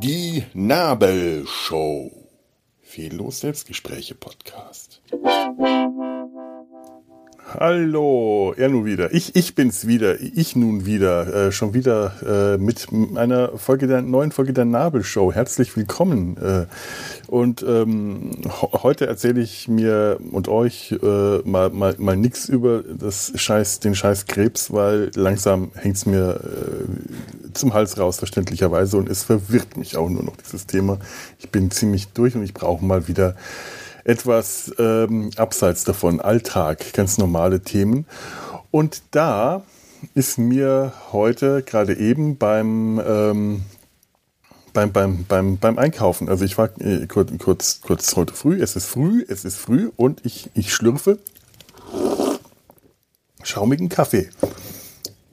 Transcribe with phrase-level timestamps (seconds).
[0.00, 2.10] Die Nabelshow.
[2.80, 5.00] Fehllos Selbstgespräche Podcast.
[7.56, 9.14] Hallo, er nun wieder.
[9.14, 10.20] Ich, ich bin's wieder.
[10.20, 11.46] Ich nun wieder.
[11.46, 15.32] Äh, schon wieder äh, mit einer Folge der neuen Folge der Nabelshow.
[15.32, 16.36] Herzlich willkommen.
[16.36, 16.66] Äh,
[17.28, 23.32] und ähm, heute erzähle ich mir und euch äh, mal, mal, mal nix über das
[23.36, 28.96] Scheiß, den Scheiß Krebs, weil langsam hängt's mir äh, zum Hals raus, verständlicherweise.
[28.96, 30.98] Und es verwirrt mich auch nur noch, dieses Thema.
[31.38, 33.36] Ich bin ziemlich durch und ich brauche mal wieder
[34.04, 38.06] etwas ähm, abseits davon, Alltag, ganz normale Themen.
[38.70, 39.62] Und da
[40.14, 43.62] ist mir heute gerade eben beim, ähm,
[44.72, 48.76] beim, beim, beim, beim Einkaufen, also ich war äh, kurz, kurz, kurz heute früh, es
[48.76, 51.18] ist früh, es ist früh und ich, ich schlürfe
[53.42, 54.28] schaumigen Kaffee.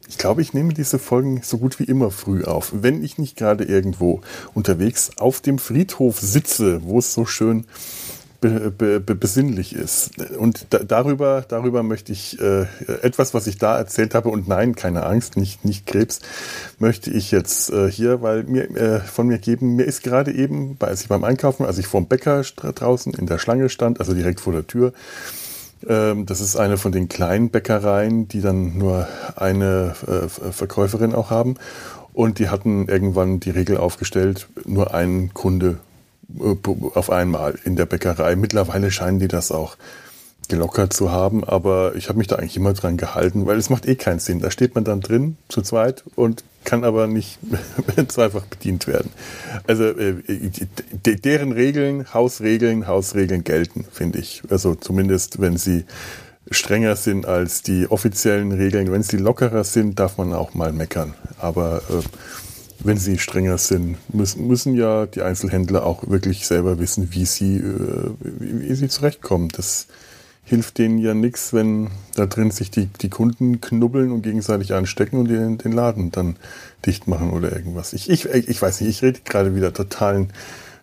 [0.08, 3.38] Ich glaube, ich nehme diese Folgen so gut wie immer früh auf, wenn ich nicht
[3.38, 4.22] gerade irgendwo
[4.54, 7.66] unterwegs auf dem Friedhof sitze, wo es so schön
[8.42, 10.12] be, be, besinnlich ist.
[10.34, 12.66] Und da, darüber, darüber möchte ich äh,
[13.02, 16.20] etwas, was ich da erzählt habe, und nein, keine Angst, nicht, nicht Krebs,
[16.80, 20.76] möchte ich jetzt äh, hier, weil mir äh, von mir geben, mir ist gerade eben,
[20.80, 24.14] als ich beim Einkaufen, als ich vor dem Bäcker draußen in der Schlange stand, also
[24.14, 24.92] direkt vor der Tür,
[25.88, 31.30] ähm, das ist eine von den kleinen Bäckereien, die dann nur eine äh, Verkäuferin auch
[31.30, 31.56] haben.
[32.14, 35.78] Und die hatten irgendwann die Regel aufgestellt, nur ein Kunde
[36.94, 38.36] auf einmal in der Bäckerei.
[38.36, 39.78] Mittlerweile scheinen die das auch
[40.48, 43.88] gelockert zu haben, aber ich habe mich da eigentlich immer dran gehalten, weil es macht
[43.88, 44.40] eh keinen Sinn.
[44.40, 47.40] Da steht man dann drin zu zweit und kann aber nicht
[48.08, 49.12] zweifach bedient werden.
[49.66, 50.16] Also äh,
[51.06, 54.44] deren Regeln, Hausregeln, Hausregeln gelten, finde ich.
[54.50, 55.86] Also zumindest wenn sie
[56.52, 58.92] strenger sind als die offiziellen Regeln.
[58.92, 61.14] Wenn sie lockerer sind, darf man auch mal meckern.
[61.40, 62.04] Aber äh,
[62.84, 67.58] wenn sie strenger sind, müssen, müssen ja die Einzelhändler auch wirklich selber wissen, wie sie,
[67.58, 69.50] äh, wie, wie sie zurechtkommen.
[69.50, 69.88] Das
[70.44, 75.20] hilft denen ja nichts, wenn da drin sich die, die Kunden knubbeln und gegenseitig anstecken
[75.20, 76.36] und den, den Laden dann
[76.86, 77.94] dicht machen oder irgendwas.
[77.94, 80.32] Ich, ich, ich weiß nicht, ich rede gerade wieder totalen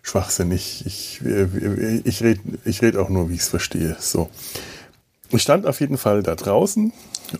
[0.01, 0.51] Schwachsinn.
[0.51, 3.95] Ich, ich, ich rede ich red auch nur, wie ich es verstehe.
[3.99, 4.29] So.
[5.31, 6.91] Ich stand auf jeden Fall da draußen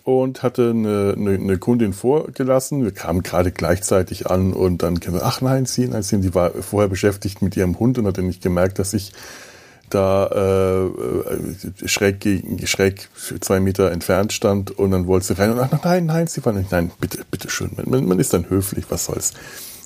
[0.04, 2.84] und hatte eine, eine, eine Kundin vorgelassen.
[2.84, 6.90] Wir kamen gerade gleichzeitig an und dann ach nein, sie, nein, sie, die war vorher
[6.90, 9.14] beschäftigt mit ihrem Hund und hatte nicht gemerkt, dass ich
[9.90, 10.28] da
[10.86, 15.84] äh, schräg gegen schräg zwei Meter entfernt stand und dann wollte sie rein und ach
[15.84, 17.72] nein, nein, sie war nicht, nein, bitte, bitte schön.
[17.86, 19.34] Man, man ist dann höflich, was soll's.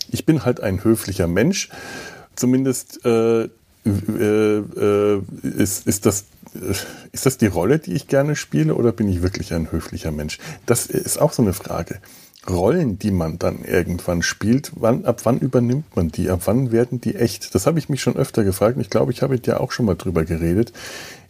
[0.09, 1.69] Ich bin halt ein höflicher Mensch.
[2.35, 3.49] Zumindest äh, äh,
[3.85, 6.25] äh, ist, ist, das, äh,
[7.11, 10.39] ist das die Rolle, die ich gerne spiele, oder bin ich wirklich ein höflicher Mensch?
[10.65, 11.99] Das ist auch so eine Frage.
[12.49, 16.29] Rollen, die man dann irgendwann spielt, wann, ab wann übernimmt man die?
[16.29, 17.55] Ab wann werden die echt?
[17.55, 19.85] Das habe ich mich schon öfter gefragt und ich glaube, ich habe dir auch schon
[19.85, 20.73] mal drüber geredet.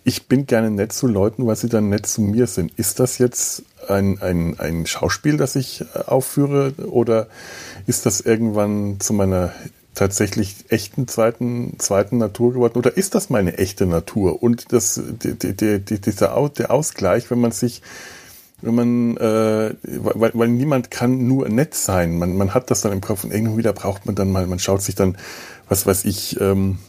[0.03, 2.78] Ich bin gerne nett zu Leuten, weil sie dann nett zu mir sind.
[2.78, 7.28] Ist das jetzt ein, ein, ein Schauspiel, das ich aufführe oder
[7.85, 9.53] ist das irgendwann zu meiner
[9.94, 12.78] tatsächlich echten zweiten, zweiten Natur geworden?
[12.78, 14.42] Oder ist das meine echte Natur?
[14.42, 17.81] Und das, die, die, die, dieser, der Ausgleich, wenn man sich,
[18.62, 22.18] wenn man, äh, weil, weil niemand kann nur nett sein.
[22.18, 24.59] Man, man hat das dann im Kopf und irgendwann wieder braucht man dann mal, man
[24.59, 25.18] schaut sich dann,
[25.70, 26.80] was weiß ich, ähm,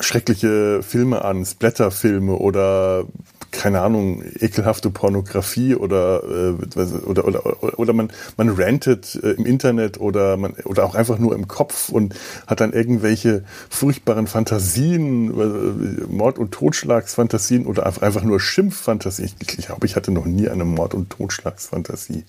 [0.00, 3.04] schreckliche Filme an, Splatterfilme oder
[3.50, 10.00] keine Ahnung, ekelhafte Pornografie oder, äh, oder, oder, oder man, man rantet äh, im Internet
[10.00, 12.14] oder, man, oder auch einfach nur im Kopf und
[12.46, 19.30] hat dann irgendwelche furchtbaren Fantasien, äh, Mord- und Totschlagsfantasien oder einfach, nur Schimpffantasien.
[19.40, 22.24] Ich, ich glaube, ich hatte noch nie eine Mord- und Totschlagsfantasie.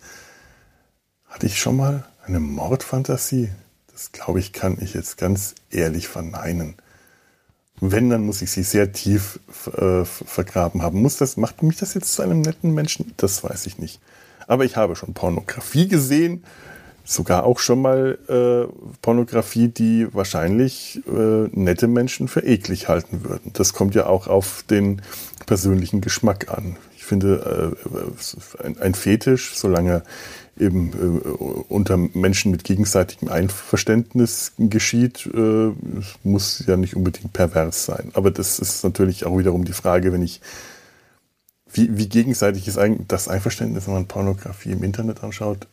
[1.28, 3.50] Hatte ich schon mal eine Mordfantasie?
[3.92, 6.76] Das glaube ich, kann ich jetzt ganz ehrlich verneinen.
[7.82, 9.40] Wenn, dann muss ich sie sehr tief
[9.78, 11.02] äh, vergraben haben.
[11.02, 13.14] Muss das, macht mich das jetzt zu einem netten Menschen?
[13.18, 14.00] Das weiß ich nicht.
[14.48, 16.44] Aber ich habe schon Pornografie gesehen,
[17.06, 18.72] sogar auch schon mal äh,
[19.02, 23.52] Pornografie, die wahrscheinlich äh, nette Menschen für eklig halten würden.
[23.54, 25.02] Das kommt ja auch auf den
[25.46, 26.76] persönlichen Geschmack an.
[26.96, 27.76] Ich finde,
[28.62, 30.04] äh, ein, ein Fetisch, solange
[30.60, 31.30] eben äh,
[31.70, 35.72] unter Menschen mit gegenseitigem Einverständnis geschieht, äh,
[36.24, 38.12] muss ja nicht unbedingt pervers sein.
[38.14, 40.42] Aber das ist natürlich auch wiederum die Frage, wenn ich,
[41.72, 45.68] wie, wie gegenseitig ist eigentlich das Einverständnis, wenn man Pornografie im Internet anschaut?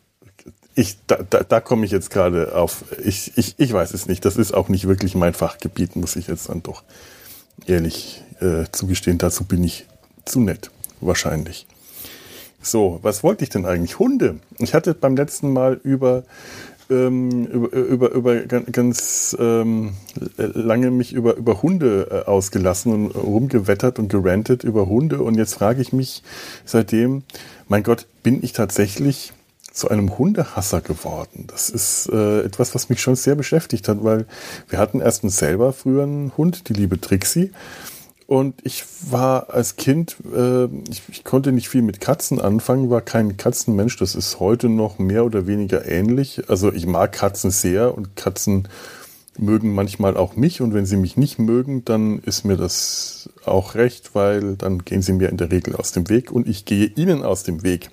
[0.75, 2.85] Ich, da, da, da komme ich jetzt gerade auf.
[3.03, 4.23] Ich, ich, ich weiß es nicht.
[4.25, 6.83] Das ist auch nicht wirklich mein Fachgebiet, muss ich jetzt dann doch
[7.65, 9.17] ehrlich äh, zugestehen.
[9.17, 9.87] Dazu bin ich
[10.25, 10.69] zu nett,
[11.01, 11.65] wahrscheinlich.
[12.61, 13.99] So, was wollte ich denn eigentlich?
[13.99, 14.39] Hunde.
[14.59, 16.23] Ich hatte beim letzten Mal über
[16.89, 19.93] ähm, über, über, über ganz ähm,
[20.37, 25.21] lange mich über, über Hunde äh, ausgelassen und rumgewettert und gerantet über Hunde.
[25.21, 26.23] Und jetzt frage ich mich
[26.65, 27.23] seitdem,
[27.67, 29.33] mein Gott, bin ich tatsächlich
[29.71, 31.45] zu einem Hundehasser geworden.
[31.47, 34.25] Das ist äh, etwas, was mich schon sehr beschäftigt hat, weil
[34.69, 37.51] wir hatten erstens selber früher einen Hund, die liebe Trixie.
[38.27, 42.99] Und ich war als Kind, äh, ich, ich, konnte nicht viel mit Katzen anfangen, war
[42.99, 43.95] kein Katzenmensch.
[43.95, 46.49] Das ist heute noch mehr oder weniger ähnlich.
[46.49, 48.67] Also ich mag Katzen sehr und Katzen
[49.37, 50.59] mögen manchmal auch mich.
[50.59, 55.01] Und wenn sie mich nicht mögen, dann ist mir das auch recht, weil dann gehen
[55.01, 57.89] sie mir in der Regel aus dem Weg und ich gehe ihnen aus dem Weg.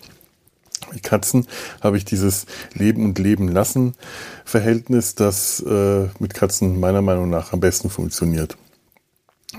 [0.92, 1.46] Mit Katzen
[1.80, 3.94] habe ich dieses Leben und Leben lassen
[4.44, 8.56] Verhältnis, das äh, mit Katzen meiner Meinung nach am besten funktioniert.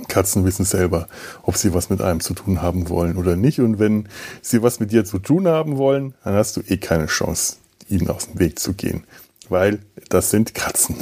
[0.08, 1.08] Katzen wissen selber,
[1.44, 3.60] ob sie was mit einem zu tun haben wollen oder nicht.
[3.60, 4.08] Und wenn
[4.42, 7.58] sie was mit dir zu tun haben wollen, dann hast du eh keine Chance,
[7.90, 9.04] ihnen aus dem Weg zu gehen.
[9.50, 10.98] Weil das sind Katzen.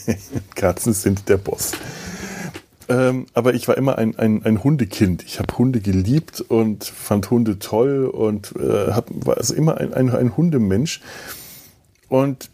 [0.54, 1.72] Katzen sind der Boss.
[2.88, 5.22] Ähm, aber ich war immer ein, ein, ein Hundekind.
[5.24, 9.94] Ich habe Hunde geliebt und fand Hunde toll und äh, hab, war also immer ein,
[9.94, 11.00] ein, ein Hundemensch.
[12.08, 12.50] Und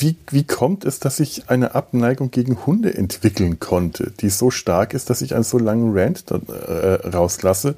[0.00, 4.94] wie, wie kommt es, dass ich eine Abneigung gegen Hunde entwickeln konnte, die so stark
[4.94, 7.74] ist, dass ich einen so langen Rant da, äh, rauslasse?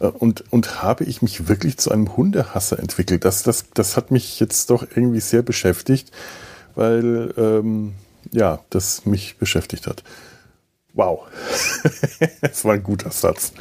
[0.00, 3.24] Äh, und, und habe ich mich wirklich zu einem Hundehasser entwickelt?
[3.24, 6.10] Das, das, das hat mich jetzt doch irgendwie sehr beschäftigt,
[6.74, 7.94] weil ähm,
[8.30, 10.02] ja, das mich beschäftigt hat.
[10.94, 11.26] Wow,
[12.40, 13.52] das war ein guter Satz.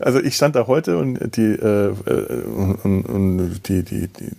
[0.00, 2.42] Also ich stand da heute und die, äh, äh,
[2.82, 4.30] und, und die, die, die,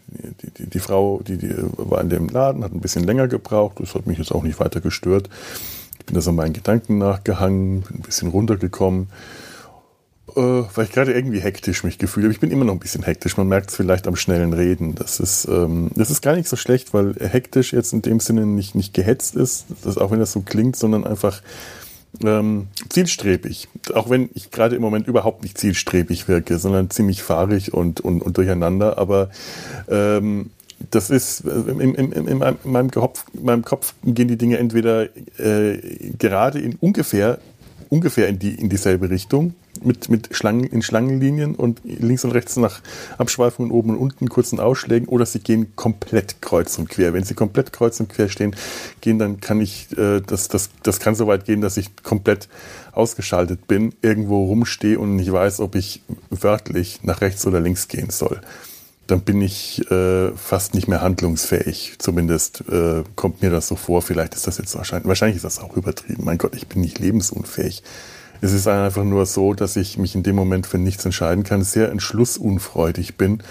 [0.58, 3.80] die, die, Frau, die, die war in dem Laden, hat ein bisschen länger gebraucht.
[3.80, 5.30] Das hat mich jetzt auch nicht weiter gestört.
[6.00, 9.08] Ich bin da so meinen Gedanken nachgehangen, bin ein bisschen runtergekommen,
[10.36, 12.34] äh, weil ich gerade irgendwie hektisch mich gefühlt habe.
[12.34, 13.38] Ich bin immer noch ein bisschen hektisch.
[13.38, 14.96] Man merkt es vielleicht am schnellen Reden.
[14.96, 18.46] Das ist, ähm, das ist gar nicht so schlecht, weil hektisch jetzt in dem Sinne
[18.46, 21.42] nicht, nicht gehetzt ist, das, auch wenn das so klingt, sondern einfach
[22.24, 23.68] ähm, zielstrebig.
[23.94, 28.22] Auch wenn ich gerade im Moment überhaupt nicht zielstrebig wirke, sondern ziemlich fahrig und, und,
[28.22, 28.98] und durcheinander.
[28.98, 29.30] Aber
[29.90, 30.52] ähm,
[30.92, 35.10] das ist, in, in, in, in, meinem Kopf, in meinem Kopf gehen die Dinge entweder
[35.40, 35.78] äh,
[36.18, 37.40] gerade in ungefähr,
[37.90, 42.56] ungefähr in, die, in dieselbe Richtung mit, mit Schlangen, in Schlangenlinien und links und rechts
[42.58, 42.82] nach
[43.18, 47.14] Abschweifungen oben und unten kurzen Ausschlägen oder sie gehen komplett kreuz und quer.
[47.14, 48.56] Wenn sie komplett kreuz und quer stehen,
[49.02, 52.50] gehen, dann kann ich, äh, das, das, das kann so weit gehen, dass ich komplett
[52.92, 58.10] ausgeschaltet bin, irgendwo rumstehe und nicht weiß, ob ich wörtlich nach rechts oder links gehen
[58.10, 58.42] soll.
[59.08, 61.96] Dann bin ich äh, fast nicht mehr handlungsfähig.
[61.98, 64.02] Zumindest äh, kommt mir das so vor.
[64.02, 66.24] Vielleicht ist das jetzt wahrscheinlich, wahrscheinlich ist das auch übertrieben.
[66.24, 67.84] Mein Gott, ich bin nicht lebensunfähig.
[68.44, 71.64] Es ist einfach nur so, dass ich mich in dem Moment für nichts entscheiden kann,
[71.64, 73.42] sehr entschlussunfreudig bin,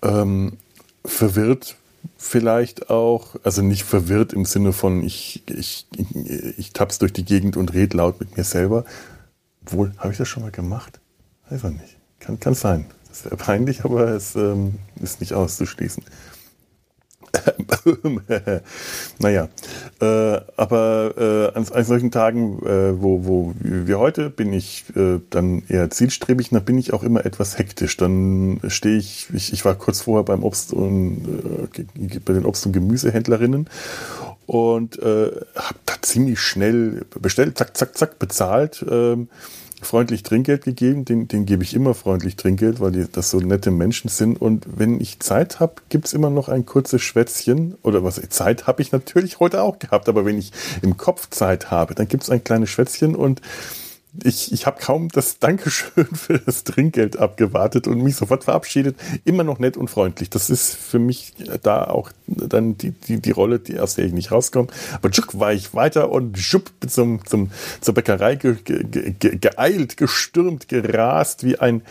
[0.00, 0.58] ähm,
[1.04, 1.74] verwirrt
[2.16, 6.06] vielleicht auch, also nicht verwirrt im Sinne von ich, ich, ich,
[6.56, 8.84] ich tapp's durch die Gegend und red laut mit mir selber.
[9.66, 11.00] Wohl, habe ich das schon mal gemacht?
[11.50, 11.96] Weiß ich nicht.
[12.20, 12.86] Kann, kann sein.
[13.08, 16.04] Das wäre peinlich, aber es ähm, ist nicht auszuschließen.
[19.18, 19.48] naja,
[20.00, 25.18] äh, aber äh, an, an, solchen Tagen, äh, wo, wo wie heute, bin ich äh,
[25.30, 27.96] dann eher zielstrebig, dann bin ich auch immer etwas hektisch.
[27.96, 32.66] Dann stehe ich, ich, ich war kurz vorher beim Obst und äh, bei den Obst-
[32.66, 33.68] und Gemüsehändlerinnen
[34.46, 38.84] und äh, habe da ziemlich schnell bestellt, zack, zack, zack, bezahlt.
[38.88, 39.28] Ähm,
[39.84, 41.04] freundlich Trinkgeld gegeben.
[41.04, 44.40] Den, den gebe ich immer freundlich Trinkgeld, weil die, das so nette Menschen sind.
[44.40, 47.76] Und wenn ich Zeit habe, gibt es immer noch ein kurzes Schwätzchen.
[47.82, 50.08] Oder was, Zeit habe ich natürlich heute auch gehabt.
[50.08, 53.40] Aber wenn ich im Kopf Zeit habe, dann gibt es ein kleines Schwätzchen und
[54.22, 58.96] ich, ich habe kaum das Dankeschön für das Trinkgeld abgewartet und mich sofort verabschiedet.
[59.24, 60.28] Immer noch nett und freundlich.
[60.28, 64.12] Das ist für mich da auch dann die, die, die Rolle, die, aus der ich
[64.12, 64.68] nicht rauskomme.
[64.94, 67.50] Aber tschuck war ich weiter und schupp zum, zum,
[67.80, 71.82] zur Bäckerei ge, ge, ge, geeilt, gestürmt, gerast wie ein,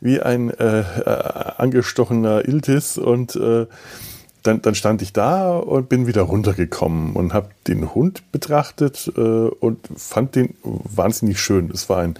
[0.00, 3.66] wie ein äh, äh, angestochener Iltis und äh,
[4.42, 9.20] dann, dann stand ich da und bin wieder runtergekommen und habe den Hund betrachtet äh,
[9.20, 11.70] und fand den wahnsinnig schön.
[11.72, 12.16] Es war ein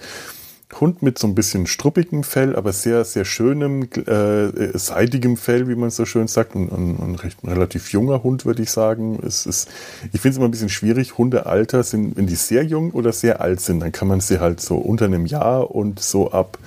[0.79, 5.75] Hund mit so ein bisschen struppigem Fell, aber sehr, sehr schönem, äh, seidigem Fell, wie
[5.75, 6.55] man so schön sagt.
[6.55, 9.19] Und ein, ein, recht, ein relativ junger Hund, würde ich sagen.
[9.25, 9.69] Es ist,
[10.11, 11.17] ich finde es immer ein bisschen schwierig.
[11.17, 14.61] Hundealter sind, wenn die sehr jung oder sehr alt sind, dann kann man sie halt
[14.61, 16.57] so unter einem Jahr und so ab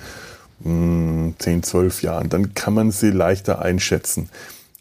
[0.63, 4.29] mh, 10, 12 Jahren, dann kann man sie leichter einschätzen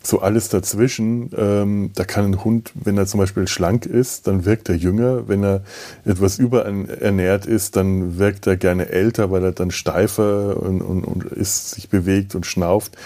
[0.03, 4.45] so alles dazwischen, ähm, da kann ein Hund, wenn er zum Beispiel schlank ist, dann
[4.45, 5.29] wirkt er jünger.
[5.29, 5.63] Wenn er
[6.05, 11.25] etwas überernährt ist, dann wirkt er gerne älter, weil er dann steifer und, und, und
[11.25, 12.97] ist, sich bewegt und schnauft.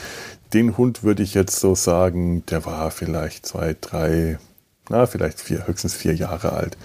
[0.53, 4.39] Den Hund würde ich jetzt so sagen, der war vielleicht zwei, drei,
[4.89, 6.77] na, vielleicht vier, höchstens vier Jahre alt.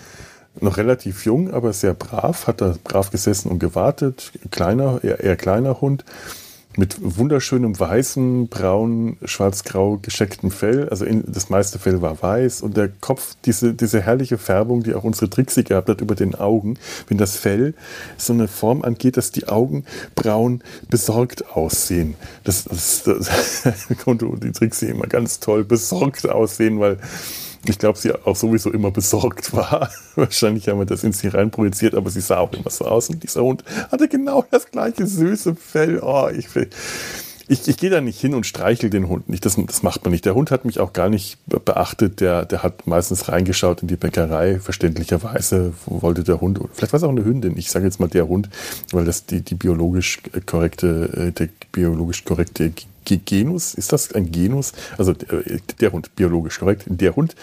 [0.62, 4.32] Noch relativ jung, aber sehr brav, hat er brav gesessen und gewartet.
[4.52, 6.06] Kleiner, eher, eher kleiner Hund
[6.78, 10.90] mit wunderschönem weißen, braun, schwarz-grau geschecktem Fell.
[10.90, 14.94] Also in, das meiste Fell war weiß und der Kopf, diese, diese herrliche Färbung, die
[14.94, 16.78] auch unsere Trixie gehabt hat über den Augen,
[17.08, 17.74] wenn das Fell
[18.18, 22.16] so eine Form angeht, dass die Augen braun besorgt aussehen.
[22.44, 26.98] Das, das, das, das konnte die Trixie immer ganz toll besorgt aussehen, weil
[27.70, 29.90] ich glaube, sie auch sowieso immer besorgt war.
[30.16, 33.10] Wahrscheinlich haben wir das in sie reinprojiziert, aber sie sah auch immer so aus.
[33.10, 36.00] Und dieser Hund hatte genau das gleiche süße Fell.
[36.02, 36.48] Oh, ich,
[37.48, 39.46] ich, ich gehe da nicht hin und streichel den Hund nicht.
[39.46, 40.26] Das, das macht man nicht.
[40.26, 42.20] Der Hund hat mich auch gar nicht beachtet.
[42.20, 44.60] Der, der hat meistens reingeschaut in die Bäckerei.
[44.60, 47.58] Verständlicherweise wollte der Hund, vielleicht war es auch eine Hündin.
[47.58, 48.50] Ich sage jetzt mal der Hund,
[48.92, 52.72] weil das die, die biologisch korrekte, äh, der biologisch korrekte
[53.06, 54.74] Genus, ist das ein Genus?
[54.98, 57.36] Also der, äh, der Hund, biologisch korrekt, der Hund.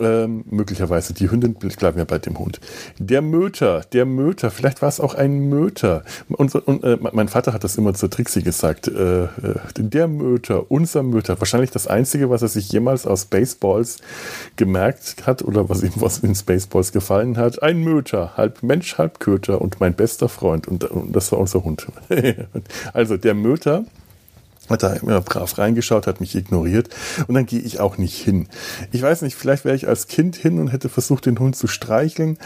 [0.00, 2.60] Ähm, möglicherweise die Hündin, bleiben wir bei dem Hund.
[2.98, 6.04] Der Möter, der Möter, vielleicht war es auch ein Möter.
[6.28, 8.88] Und, und äh, mein Vater hat das immer zur Trixie gesagt.
[8.88, 9.28] Äh, äh,
[9.76, 13.98] der Möter, unser Möter, wahrscheinlich das Einzige, was er sich jemals aus Baseballs
[14.56, 17.62] gemerkt hat oder was ihm was in Spaceballs gefallen hat.
[17.62, 20.68] Ein Möter, halb Mensch, halb Köter und mein bester Freund.
[20.68, 21.86] Und, und das war unser Hund.
[22.92, 23.84] also der Möter
[24.68, 26.88] hat da immer brav reingeschaut, hat mich ignoriert
[27.26, 28.48] und dann gehe ich auch nicht hin.
[28.92, 31.66] Ich weiß nicht, vielleicht wäre ich als Kind hin und hätte versucht, den Hund zu
[31.66, 32.38] streicheln.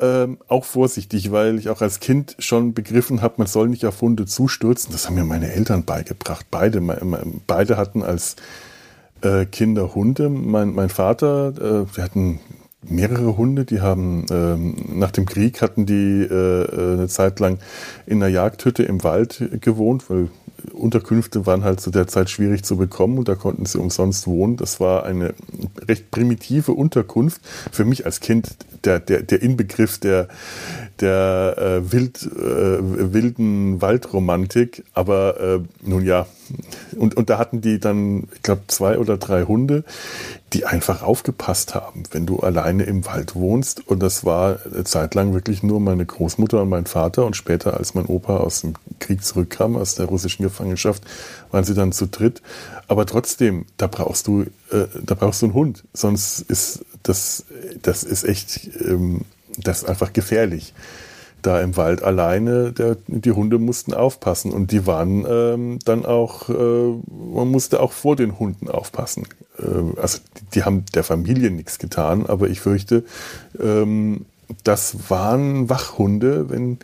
[0.00, 4.00] Ähm, auch vorsichtig, weil ich auch als Kind schon begriffen habe, man soll nicht auf
[4.00, 4.92] Hunde zustürzen.
[4.92, 6.46] Das haben mir meine Eltern beigebracht.
[6.50, 6.80] Beide,
[7.46, 8.36] beide hatten als
[9.22, 10.30] äh, Kinder Hunde.
[10.30, 12.40] Mein, mein Vater, äh, wir hatten
[12.82, 17.58] mehrere Hunde, die haben ähm, nach dem Krieg hatten die äh, äh eine Zeit lang
[18.06, 20.28] in einer Jagdhütte im Wald gewohnt, weil
[20.72, 24.56] Unterkünfte waren halt zu der Zeit schwierig zu bekommen und da konnten sie umsonst wohnen.
[24.56, 25.34] Das war eine
[25.86, 27.40] recht primitive Unterkunft.
[27.72, 30.28] Für mich als Kind der, der, der Inbegriff der,
[31.00, 34.84] der äh, wild, äh, wilden Waldromantik.
[34.94, 36.26] Aber äh, nun ja,
[36.96, 39.84] und, und da hatten die dann, ich glaube, zwei oder drei Hunde,
[40.52, 43.86] die einfach aufgepasst haben, wenn du alleine im Wald wohnst.
[43.86, 47.24] Und das war eine Zeit lang wirklich nur meine Großmutter und mein Vater.
[47.24, 51.04] Und später, als mein Opa aus dem Krieg zurückkam, aus der russischen Gefangenschaft,
[51.50, 52.42] waren sie dann zu dritt.
[52.88, 55.84] Aber trotzdem, da brauchst du, äh, da brauchst du einen Hund.
[55.92, 57.44] Sonst ist das,
[57.82, 59.22] das ist echt, ähm,
[59.56, 60.74] das ist einfach gefährlich
[61.42, 62.72] da im Wald alleine.
[62.72, 67.92] Der, die Hunde mussten aufpassen und die waren ähm, dann auch, äh, man musste auch
[67.92, 69.26] vor den Hunden aufpassen.
[69.58, 73.04] Äh, also die, die, haben der Familie nichts getan, aber ich fürchte,
[73.60, 74.26] ähm,
[74.64, 76.78] das waren Wachhunde, wenn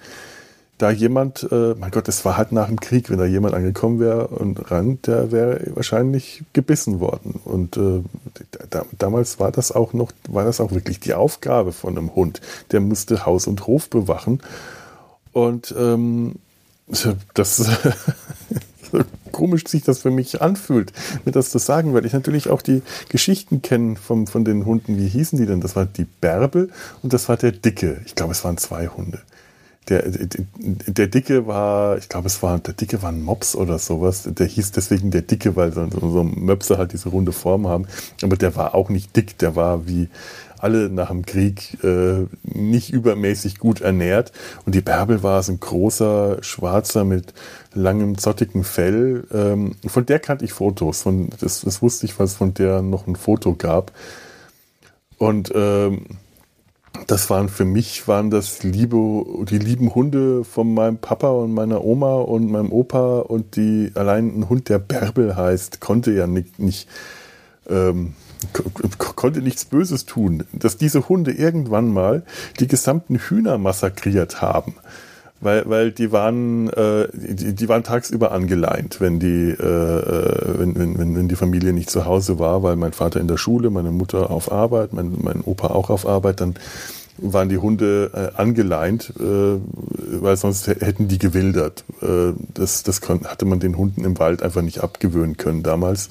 [0.78, 3.98] da jemand, äh, mein Gott, es war halt nach dem Krieg, wenn da jemand angekommen
[3.98, 7.40] wäre und ran, der wäre wahrscheinlich gebissen worden.
[7.44, 8.02] Und äh,
[8.70, 12.40] da, damals war das auch noch, war das auch wirklich die Aufgabe von einem Hund.
[12.72, 14.40] Der musste Haus und Hof bewachen.
[15.32, 16.36] Und ähm,
[17.34, 17.68] das
[19.32, 20.92] komisch sich das für mich anfühlt,
[21.24, 24.96] mir das zu sagen, weil ich natürlich auch die Geschichten kenne vom, von den Hunden.
[24.96, 25.60] Wie hießen die denn?
[25.60, 26.70] Das war die Bärbel
[27.02, 28.00] und das war der Dicke.
[28.06, 29.20] Ich glaube, es waren zwei Hunde
[29.88, 34.24] der, der Dicke war, ich glaube, es war, der Dicke war ein Mops oder sowas.
[34.26, 37.86] Der hieß deswegen der Dicke, weil so, so Möpse halt diese runde Form haben.
[38.22, 40.08] Aber der war auch nicht dick, der war wie
[40.58, 44.32] alle nach dem Krieg äh, nicht übermäßig gut ernährt.
[44.64, 47.34] Und die Bärbel war so ein großer, schwarzer mit
[47.72, 49.24] langem, zottigen Fell.
[49.32, 51.02] Ähm, von der kannte ich Fotos.
[51.02, 53.92] Von, das, das wusste ich, weil es von der noch ein Foto gab.
[55.18, 56.18] Und ähm,
[57.06, 61.84] das waren für mich waren das liebe, die lieben Hunde von meinem Papa und meiner
[61.84, 66.58] Oma und meinem Opa und die allein ein Hund, der Bärbel heißt, konnte ja nicht,
[66.58, 66.88] nicht
[67.68, 68.14] ähm,
[68.98, 72.24] konnte nichts Böses tun, dass diese Hunde irgendwann mal
[72.60, 74.74] die gesamten Hühner massakriert haben.
[75.40, 80.98] Weil, weil die waren, äh, die, die waren tagsüber angeleint, wenn die, äh, äh wenn,
[80.98, 83.90] wenn, wenn die Familie nicht zu Hause war, weil mein Vater in der Schule, meine
[83.90, 86.54] Mutter auf Arbeit, mein, mein Opa auch auf Arbeit, dann
[87.18, 89.58] waren die Hunde äh, angeleint, äh,
[90.20, 91.84] weil sonst hätten die gewildert.
[92.02, 96.08] Äh, das das kon hatte man den Hunden im Wald einfach nicht abgewöhnen können damals.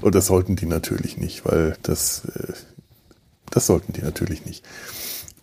[0.00, 2.52] Und das sollten die natürlich nicht, weil das, äh,
[3.50, 4.64] das sollten die natürlich nicht.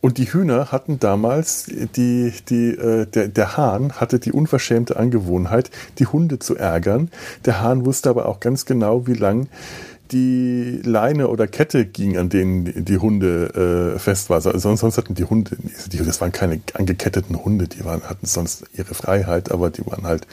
[0.01, 1.65] Und die Hühner hatten damals,
[1.95, 7.11] die, die, äh, der, der Hahn hatte die unverschämte Angewohnheit, die Hunde zu ärgern.
[7.45, 9.47] Der Hahn wusste aber auch ganz genau, wie lang
[10.11, 14.29] die Leine oder Kette ging, an denen die Hunde äh, fest.
[14.31, 15.55] Also sonst, sonst hatten die Hunde,
[15.91, 20.05] die, das waren keine angeketteten Hunde, die waren, hatten sonst ihre Freiheit, aber die waren
[20.05, 20.27] halt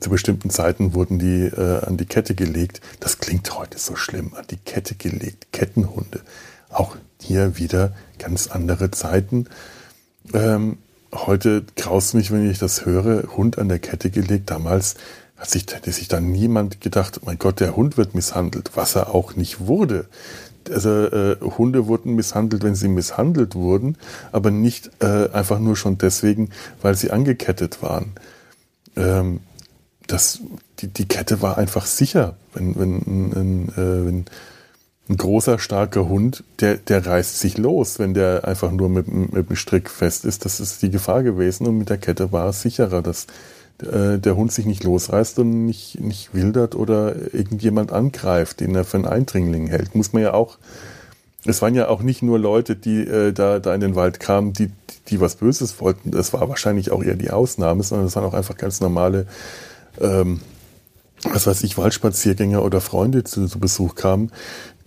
[0.00, 2.80] zu bestimmten Zeiten wurden die äh, an die Kette gelegt.
[3.00, 6.20] Das klingt heute so schlimm, an die Kette gelegt, Kettenhunde.
[6.70, 9.46] Auch hier wieder ganz andere Zeiten.
[10.32, 10.78] Ähm,
[11.12, 14.50] heute graust mich, wenn ich das höre, Hund an der Kette gelegt.
[14.50, 14.94] Damals
[15.36, 19.14] hat sich, hat sich dann niemand gedacht, mein Gott, der Hund wird misshandelt, was er
[19.14, 20.06] auch nicht wurde.
[20.70, 23.96] Also äh, Hunde wurden misshandelt, wenn sie misshandelt wurden,
[24.32, 26.50] aber nicht äh, einfach nur schon deswegen,
[26.82, 28.12] weil sie angekettet waren.
[28.96, 29.40] Ähm,
[30.06, 30.40] das,
[30.80, 32.36] die, die Kette war einfach sicher.
[32.52, 34.24] Wenn, wenn, wenn, äh, wenn
[35.08, 39.48] ein großer, starker Hund, der, der reißt sich los, wenn der einfach nur mit, mit
[39.48, 40.44] dem Strick fest ist.
[40.44, 43.26] Das ist die Gefahr gewesen und mit der Kette war es sicherer, dass
[43.82, 48.84] äh, der Hund sich nicht losreißt und nicht, nicht wildert oder irgendjemand angreift, den er
[48.84, 49.94] für einen Eindringling hält.
[49.94, 50.58] Muss man ja auch,
[51.44, 54.52] es waren ja auch nicht nur Leute, die äh, da, da in den Wald kamen,
[54.52, 54.70] die,
[55.08, 56.10] die was Böses wollten.
[56.10, 59.26] Das war wahrscheinlich auch eher die Ausnahme, sondern es waren auch einfach ganz normale,
[60.00, 60.40] ähm,
[61.22, 64.32] was weiß ich, Waldspaziergänger oder Freunde, die zu Besuch kamen,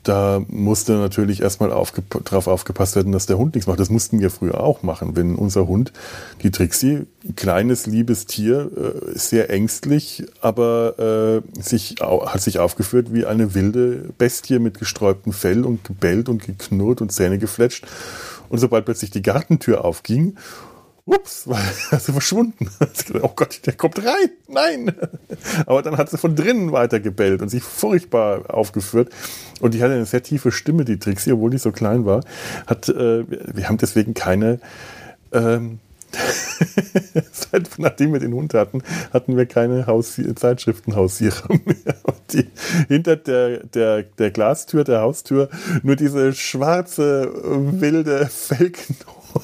[0.04, 3.80] da musste natürlich erstmal aufge darauf aufgepasst werden, dass der Hund nichts macht.
[3.80, 5.16] Das mussten wir früher auch machen.
[5.16, 5.94] Wenn unser Hund,
[6.42, 7.06] die Trixie,
[7.36, 14.10] kleines, liebes Tier, äh, sehr ängstlich, aber äh, sich, hat sich aufgeführt wie eine wilde
[14.18, 17.86] Bestie mit gesträubtem Fell und gebellt und geknurrt und Zähne gefletscht.
[18.50, 20.36] Und sobald plötzlich die Gartentür aufging
[21.06, 21.60] ups, war
[22.00, 22.70] sie verschwunden.
[23.22, 24.30] oh Gott, der kommt rein.
[24.48, 24.96] Nein.
[25.66, 29.12] Aber dann hat sie von drinnen weiter gebellt und sich furchtbar aufgeführt.
[29.60, 32.24] Und die hatte eine sehr tiefe Stimme, die Trixie, obwohl die so klein war.
[32.68, 34.60] Hat, äh, wir haben deswegen keine,
[35.32, 35.80] ähm,
[37.32, 41.96] Seit, nachdem wir den Hund hatten, hatten wir keine Hausier Zeitschriftenhausierer mehr.
[42.34, 42.48] Die,
[42.88, 45.50] hinter der, der, der Glastür, der Haustür,
[45.84, 48.96] nur diese schwarze, wilde Felken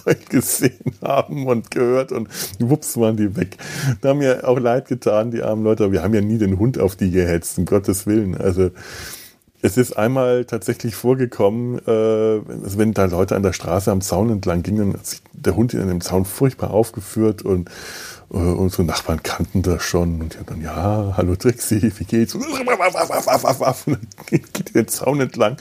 [0.29, 2.29] gesehen haben und gehört und
[2.59, 3.57] wups waren die weg.
[4.01, 6.59] Da haben mir auch leid getan, die armen Leute, aber wir haben ja nie den
[6.59, 8.35] Hund auf die gehetzt, um Gottes Willen.
[8.35, 8.71] Also
[9.61, 14.29] es ist einmal tatsächlich vorgekommen, äh, also wenn da Leute an der Straße am Zaun
[14.29, 17.69] entlang gingen, hat sich der Hund in dem Zaun furchtbar aufgeführt und
[18.31, 22.35] äh, unsere Nachbarn kannten das schon und die haben dann, ja, hallo Trixie, wie geht's?
[22.35, 25.57] Und dann geht den Zaun entlang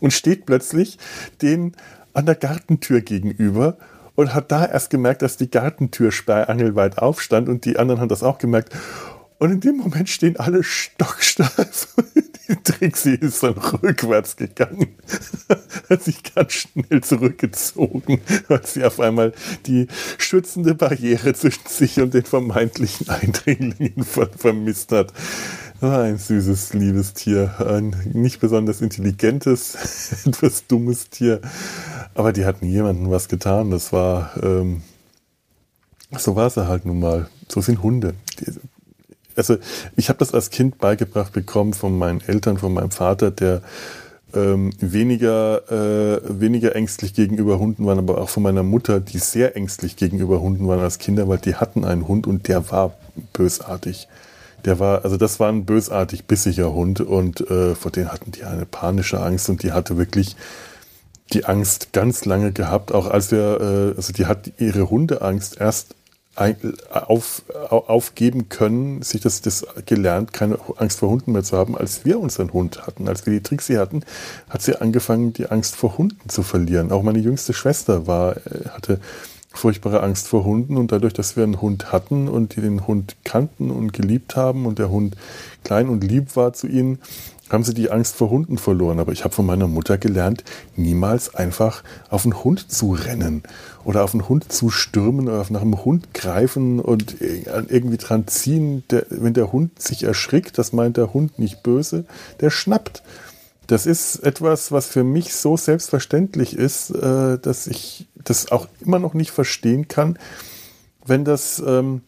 [0.00, 0.98] und steht plötzlich
[1.42, 1.74] den
[2.12, 3.76] an der Gartentür gegenüber
[4.14, 8.22] und hat da erst gemerkt, dass die Gartentür sperrangelweit aufstand und die anderen haben das
[8.22, 8.74] auch gemerkt.
[9.38, 11.94] Und in dem Moment stehen alle stocksteif.
[12.48, 14.96] Die Trixie ist dann rückwärts gegangen,
[15.90, 19.34] hat sich ganz schnell zurückgezogen, weil sie auf einmal
[19.66, 25.12] die schützende Barriere zwischen sich und den vermeintlichen Eindringlingen vermisst hat.
[25.82, 27.54] Ein süßes, liebes Tier.
[27.60, 31.40] Ein nicht besonders intelligentes, etwas dummes Tier.
[32.18, 33.70] Aber die hat niemandem was getan.
[33.70, 34.82] Das war, ähm,
[36.18, 37.28] so war es halt nun mal.
[37.46, 38.14] So sind Hunde.
[39.36, 39.56] Also
[39.94, 43.62] ich habe das als Kind beigebracht bekommen von meinen Eltern, von meinem Vater, der
[44.34, 49.54] ähm, weniger, äh, weniger ängstlich gegenüber Hunden waren, aber auch von meiner Mutter, die sehr
[49.54, 52.94] ängstlich gegenüber Hunden waren als Kinder, weil die hatten einen Hund und der war
[53.32, 54.08] bösartig.
[54.64, 58.42] Der war, also das war ein bösartig bissiger Hund und äh, vor dem hatten die
[58.42, 60.34] eine panische Angst und die hatte wirklich
[61.32, 65.94] die Angst ganz lange gehabt, auch als wir, äh, also die hat ihre Hundeangst erst
[66.90, 72.04] auf, aufgeben können, sich das, das gelernt, keine Angst vor Hunden mehr zu haben, als
[72.04, 73.08] wir unseren Hund hatten.
[73.08, 74.04] Als wir die Trixie hatten,
[74.48, 76.92] hat sie angefangen, die Angst vor Hunden zu verlieren.
[76.92, 79.00] Auch meine jüngste Schwester war, äh, hatte
[79.52, 83.16] furchtbare Angst vor Hunden und dadurch, dass wir einen Hund hatten und die den Hund
[83.24, 85.16] kannten und geliebt haben und der Hund
[85.64, 87.00] klein und lieb war zu ihnen,
[87.50, 88.98] haben sie die Angst vor Hunden verloren.
[88.98, 90.44] Aber ich habe von meiner Mutter gelernt,
[90.76, 93.42] niemals einfach auf einen Hund zu rennen
[93.84, 98.84] oder auf einen Hund zu stürmen oder nach einem Hund greifen und irgendwie dran ziehen.
[98.90, 102.04] Der, wenn der Hund sich erschrickt, das meint der Hund nicht böse,
[102.40, 103.02] der schnappt.
[103.68, 108.98] Das ist etwas, was für mich so selbstverständlich ist, äh, dass ich das auch immer
[108.98, 110.18] noch nicht verstehen kann,
[111.04, 112.00] wenn das, ähm,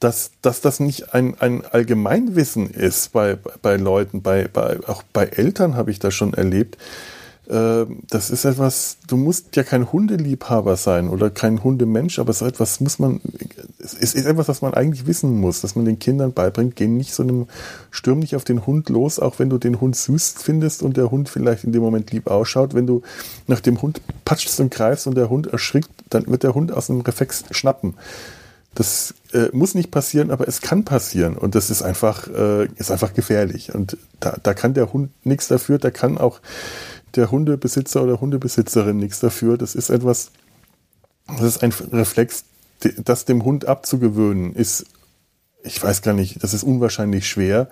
[0.00, 5.24] dass, dass das nicht ein, ein Allgemeinwissen ist bei, bei Leuten, bei, bei, auch bei
[5.24, 6.76] Eltern habe ich das schon erlebt.
[7.48, 12.46] Äh, das ist etwas, du musst ja kein Hundeliebhaber sein oder kein Hundemensch, aber so
[12.46, 13.20] etwas muss man
[13.78, 17.14] es ist etwas, was man eigentlich wissen muss, dass man den Kindern beibringt, geh nicht
[17.14, 17.46] so einem
[17.90, 21.10] Stürm nicht auf den Hund los, auch wenn du den Hund süß findest und der
[21.10, 22.74] Hund vielleicht in dem Moment lieb ausschaut.
[22.74, 23.02] Wenn du
[23.46, 26.88] nach dem Hund patschst und greifst und der Hund erschrickt, dann wird der Hund aus
[26.88, 27.94] dem Reflex schnappen.
[28.78, 32.92] Das äh, muss nicht passieren, aber es kann passieren und das ist einfach, äh, ist
[32.92, 33.74] einfach gefährlich.
[33.74, 36.40] Und da, da kann der Hund nichts dafür, da kann auch
[37.16, 39.58] der Hundebesitzer oder Hundebesitzerin nichts dafür.
[39.58, 40.30] Das ist etwas,
[41.26, 42.44] das ist ein Reflex,
[42.98, 44.84] das dem Hund abzugewöhnen, ist,
[45.64, 47.68] ich weiß gar nicht, das ist unwahrscheinlich schwer.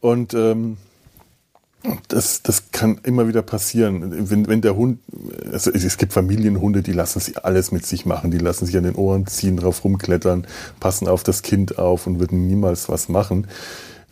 [0.00, 0.78] Und ähm,
[2.08, 4.30] das, das kann immer wieder passieren.
[4.30, 5.00] Wenn, wenn der Hund,
[5.52, 8.84] also es gibt Familienhunde, die lassen sich alles mit sich machen, die lassen sich an
[8.84, 10.46] den Ohren ziehen, drauf rumklettern,
[10.80, 13.46] passen auf das Kind auf und würden niemals was machen.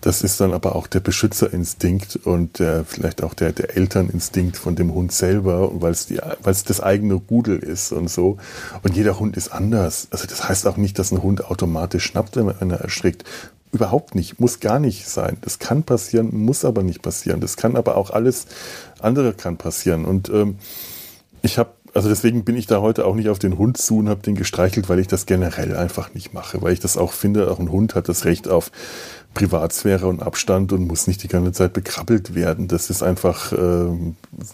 [0.03, 4.75] Das ist dann aber auch der Beschützerinstinkt und der, vielleicht auch der, der Elterninstinkt von
[4.75, 8.37] dem Hund selber, weil es, das eigene Rudel ist und so.
[8.83, 10.09] Und jeder Hund ist anders.
[10.11, 13.25] Also das heißt auch nicht, dass ein Hund automatisch schnappt, wenn er erschrickt.
[13.73, 15.39] Überhaupt nicht, muss gar nicht sein.
[15.41, 17.41] Das kann passieren, muss aber nicht passieren.
[17.41, 18.47] Das kann aber auch alles
[19.01, 20.05] andere kann passieren.
[20.05, 20.59] Und ähm,
[21.43, 24.09] ich habe also deswegen bin ich da heute auch nicht auf den Hund zu und
[24.09, 27.51] habe den gestreichelt, weil ich das generell einfach nicht mache, weil ich das auch finde,
[27.51, 28.71] auch ein Hund hat das Recht auf
[29.35, 32.69] Privatsphäre und Abstand und muss nicht die ganze Zeit bekrabbelt werden.
[32.69, 33.87] Das ist einfach, äh,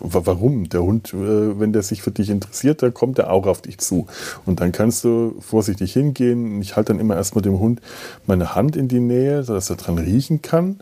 [0.00, 0.68] warum?
[0.68, 3.78] Der Hund, äh, wenn der sich für dich interessiert, dann kommt er auch auf dich
[3.78, 4.06] zu.
[4.46, 6.62] Und dann kannst du vorsichtig hingehen.
[6.62, 7.80] Ich halte dann immer erstmal dem Hund
[8.26, 10.80] meine Hand in die Nähe, sodass er dran riechen kann.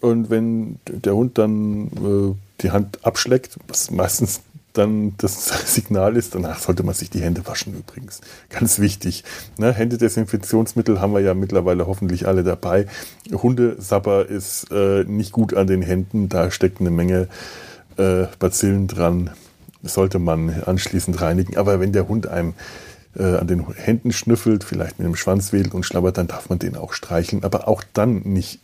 [0.00, 4.40] Und wenn der Hund dann äh, die Hand abschleckt, was meistens
[4.72, 8.20] dann das Signal ist, danach sollte man sich die Hände waschen übrigens.
[8.48, 9.24] Ganz wichtig.
[9.58, 9.72] Ne?
[9.72, 12.86] Händedesinfektionsmittel haben wir ja mittlerweile hoffentlich alle dabei.
[13.30, 17.28] Hundesapper ist äh, nicht gut an den Händen, da steckt eine Menge
[17.96, 19.30] äh, Bazillen dran.
[19.82, 21.56] Sollte man anschließend reinigen.
[21.56, 22.54] Aber wenn der Hund einem
[23.16, 26.58] äh, an den Händen schnüffelt, vielleicht mit dem Schwanz wedelt und schlabbert, dann darf man
[26.58, 27.42] den auch streicheln.
[27.42, 28.60] Aber auch dann nicht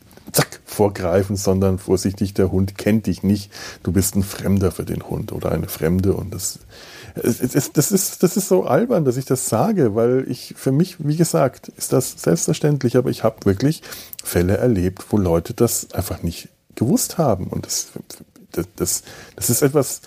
[0.69, 3.51] vorgreifen, sondern vorsichtig, der Hund kennt dich nicht.
[3.83, 6.61] Du bist ein Fremder für den Hund oder eine Fremde und das,
[7.15, 11.17] das, ist, das ist so albern, dass ich das sage, weil ich, für mich, wie
[11.17, 13.83] gesagt, ist das selbstverständlich, aber ich habe wirklich
[14.23, 17.89] Fälle erlebt, wo Leute das einfach nicht gewusst haben und das,
[18.77, 19.03] das,
[19.35, 20.03] das ist etwas,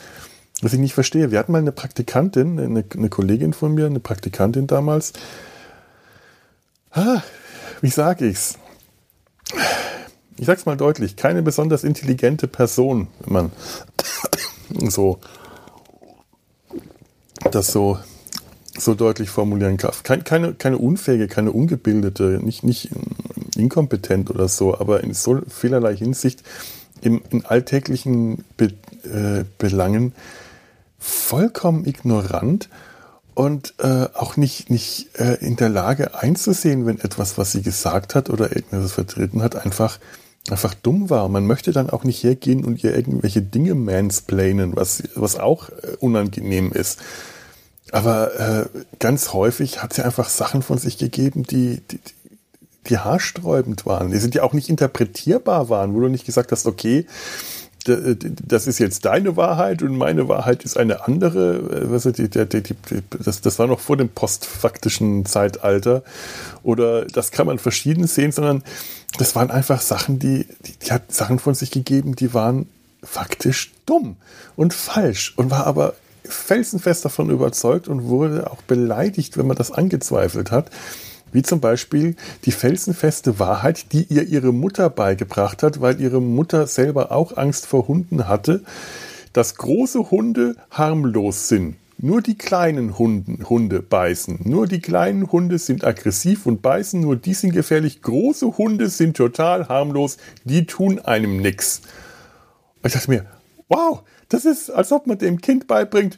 [0.62, 1.32] was ich nicht verstehe.
[1.32, 5.14] Wir hatten mal eine Praktikantin, eine, eine Kollegin von mir, eine Praktikantin damals.
[6.92, 7.24] Ah,
[7.82, 8.58] wie sage ich's?
[10.42, 13.52] Ich sag's mal deutlich, keine besonders intelligente Person, wenn man
[14.90, 15.20] so
[17.52, 18.00] das so,
[18.76, 19.92] so deutlich formulieren kann.
[20.02, 22.90] Keine, keine, unfähige, keine ungebildete, nicht, nicht
[23.56, 26.42] inkompetent oder so, aber in so vielerlei Hinsicht
[27.02, 28.74] im, in alltäglichen Be,
[29.04, 30.14] äh, Belangen
[30.98, 32.68] vollkommen ignorant
[33.36, 38.16] und äh, auch nicht, nicht äh, in der Lage einzusehen, wenn etwas, was sie gesagt
[38.16, 40.00] hat oder irgendetwas vertreten hat, einfach
[40.50, 41.30] einfach dumm war.
[41.30, 45.96] Man möchte dann auch nicht hergehen und ihr irgendwelche Dinge mansplainen, was, was auch äh,
[46.00, 47.00] unangenehm ist.
[47.92, 48.66] Aber äh,
[49.00, 52.00] ganz häufig hat sie einfach Sachen von sich gegeben, die, die,
[52.88, 54.12] die haarsträubend waren.
[54.12, 57.06] Die sind ja auch nicht interpretierbar waren, wo du nicht gesagt hast, okay,
[57.86, 61.88] das ist jetzt deine Wahrheit und meine Wahrheit ist eine andere.
[63.20, 66.04] Das, das war noch vor dem postfaktischen Zeitalter.
[66.64, 68.64] Oder das kann man verschieden sehen, sondern
[69.18, 72.68] das waren einfach Sachen, die, die, die hat Sachen von sich gegeben, die waren
[73.04, 74.16] faktisch dumm
[74.56, 79.72] und falsch und war aber felsenfest davon überzeugt und wurde auch beleidigt, wenn man das
[79.72, 80.70] angezweifelt hat.
[81.32, 82.16] Wie zum Beispiel
[82.46, 87.66] die felsenfeste Wahrheit, die ihr ihre Mutter beigebracht hat, weil ihre Mutter selber auch Angst
[87.66, 88.64] vor Hunden hatte,
[89.34, 91.76] dass große Hunde harmlos sind.
[92.04, 94.40] Nur die kleinen Hunden, Hunde beißen.
[94.44, 97.00] Nur die kleinen Hunde sind aggressiv und beißen.
[97.00, 98.02] Nur die sind gefährlich.
[98.02, 100.18] Große Hunde sind total harmlos.
[100.44, 101.82] Die tun einem nichts.
[102.84, 103.26] Ich dachte mir,
[103.70, 106.18] wow, das ist, als ob man dem Kind beibringt,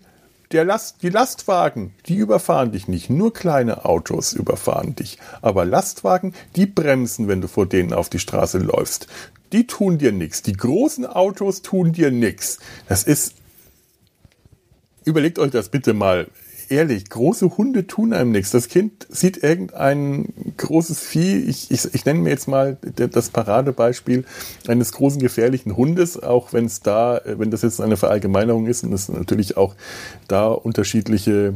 [0.53, 3.09] der Last, die Lastwagen, die überfahren dich nicht.
[3.09, 5.17] Nur kleine Autos überfahren dich.
[5.41, 9.07] Aber Lastwagen, die bremsen, wenn du vor denen auf die Straße läufst.
[9.51, 10.41] Die tun dir nichts.
[10.41, 12.59] Die großen Autos tun dir nichts.
[12.87, 13.35] Das ist.
[15.03, 16.27] Überlegt euch das bitte mal
[16.71, 18.51] ehrlich, große Hunde tun einem nichts.
[18.51, 24.25] Das Kind sieht irgendein großes Vieh, ich, ich, ich nenne mir jetzt mal das Paradebeispiel
[24.67, 28.93] eines großen gefährlichen Hundes, auch wenn es da, wenn das jetzt eine Verallgemeinerung ist und
[28.93, 29.75] es natürlich auch
[30.27, 31.53] da unterschiedliche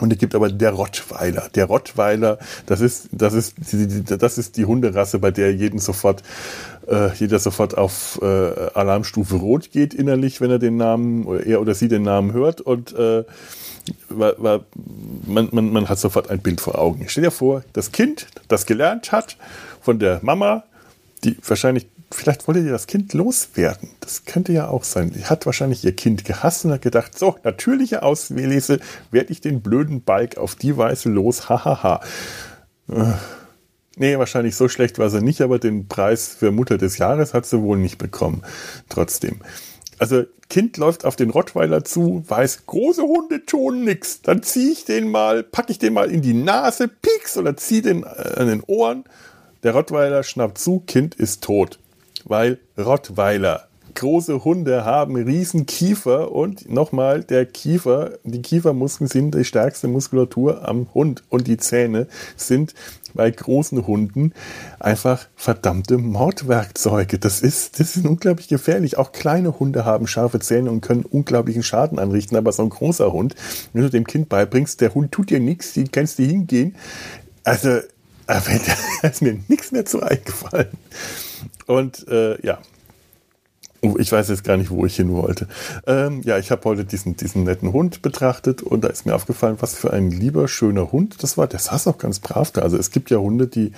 [0.00, 3.56] Hunde gibt, aber der Rottweiler, der Rottweiler, das ist, das ist,
[4.08, 6.22] das ist die Hunderasse, bei der jeden sofort,
[6.88, 11.60] äh, jeder sofort auf äh, Alarmstufe Rot geht innerlich, wenn er den Namen, oder er
[11.60, 13.24] oder sie den Namen hört und äh,
[14.08, 14.60] weil, weil
[15.26, 17.04] man, man, man hat sofort ein Bild vor Augen.
[17.08, 19.36] Stell dir vor, das Kind, das gelernt hat
[19.80, 20.64] von der Mama,
[21.24, 23.90] die wahrscheinlich, vielleicht wollte ihr das Kind loswerden.
[24.00, 25.12] Das könnte ja auch sein.
[25.12, 29.60] Die hat wahrscheinlich ihr Kind gehasst und hat gedacht, so, natürliche Auslese, werde ich den
[29.60, 32.00] blöden Balk auf die Weise los, hahaha.
[32.90, 33.12] Äh,
[33.96, 37.46] nee, wahrscheinlich so schlecht war sie nicht, aber den Preis für Mutter des Jahres hat
[37.46, 38.42] sie wohl nicht bekommen.
[38.88, 39.40] Trotzdem.
[40.00, 44.22] Also Kind läuft auf den Rottweiler zu, weiß, große Hunde tun nix.
[44.22, 47.82] Dann ziehe ich den mal, packe ich den mal in die Nase, pieks oder ziehe
[47.82, 49.04] den äh, an den Ohren.
[49.62, 51.78] Der Rottweiler schnappt zu, Kind ist tot.
[52.24, 59.44] Weil Rottweiler, große Hunde haben riesen Kiefer und nochmal der Kiefer, die Kiefermuskeln sind die
[59.44, 62.74] stärkste Muskulatur am Hund und die Zähne sind
[63.14, 64.32] bei großen Hunden
[64.78, 67.18] einfach verdammte Mordwerkzeuge.
[67.18, 68.98] Das ist, das ist unglaublich gefährlich.
[68.98, 72.36] Auch kleine Hunde haben scharfe Zähne und können unglaublichen Schaden anrichten.
[72.36, 73.34] Aber so ein großer Hund,
[73.72, 76.76] wenn du dem Kind beibringst, der Hund tut dir nichts, die kannst du hingehen.
[77.44, 77.80] Also,
[78.26, 80.68] da ist mir nichts mehr zu eingefallen.
[81.66, 82.58] Und äh, ja,
[83.82, 85.48] Oh, ich weiß jetzt gar nicht, wo ich hin wollte.
[85.86, 89.56] Ähm, ja, ich habe heute diesen, diesen netten Hund betrachtet und da ist mir aufgefallen,
[89.60, 91.46] was für ein lieber, schöner Hund das war.
[91.46, 92.60] Der saß auch ganz brav da.
[92.60, 93.72] Also es gibt ja Hunde, die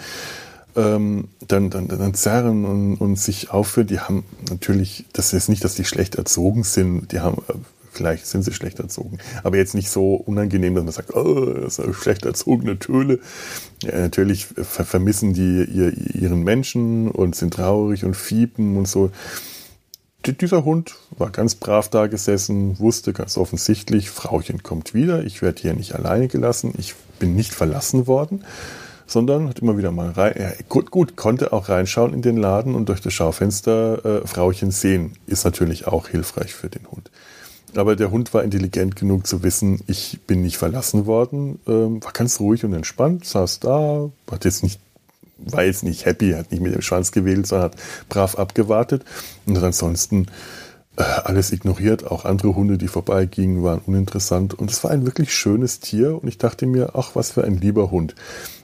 [0.75, 3.87] ähm, dann, dann, dann zerren und, und sich aufführen.
[3.87, 7.13] Die haben natürlich, das ist nicht, dass die schlecht erzogen sind.
[7.13, 7.55] Die haben, äh,
[7.93, 11.79] vielleicht sind sie schlecht erzogen, aber jetzt nicht so unangenehm, dass man sagt, oh, das
[11.79, 13.21] ist eine schlecht erzogene Töle.
[13.83, 19.11] Ja, natürlich ver vermissen die ihr, ihren Menschen und sind traurig und fiepen und so
[20.27, 25.61] dieser Hund war ganz brav da gesessen, wusste ganz offensichtlich, Frauchen kommt wieder, ich werde
[25.61, 28.45] hier nicht alleine gelassen, ich bin nicht verlassen worden,
[29.07, 32.75] sondern hat immer wieder mal rein, ja, gut, gut, konnte auch reinschauen in den Laden
[32.75, 37.11] und durch das Schaufenster äh, Frauchen sehen, ist natürlich auch hilfreich für den Hund.
[37.75, 42.13] Aber der Hund war intelligent genug zu wissen, ich bin nicht verlassen worden, ähm, war
[42.13, 44.81] ganz ruhig und entspannt, saß da, hat jetzt nicht
[45.47, 47.77] war jetzt nicht happy, hat nicht mit dem Schwanz gewählt, sondern hat
[48.09, 49.05] brav abgewartet
[49.47, 50.27] und ansonsten
[50.97, 52.11] äh, alles ignoriert.
[52.11, 54.55] Auch andere Hunde, die vorbeigingen, waren uninteressant.
[54.55, 57.57] Und es war ein wirklich schönes Tier und ich dachte mir, ach, was für ein
[57.57, 58.15] lieber Hund.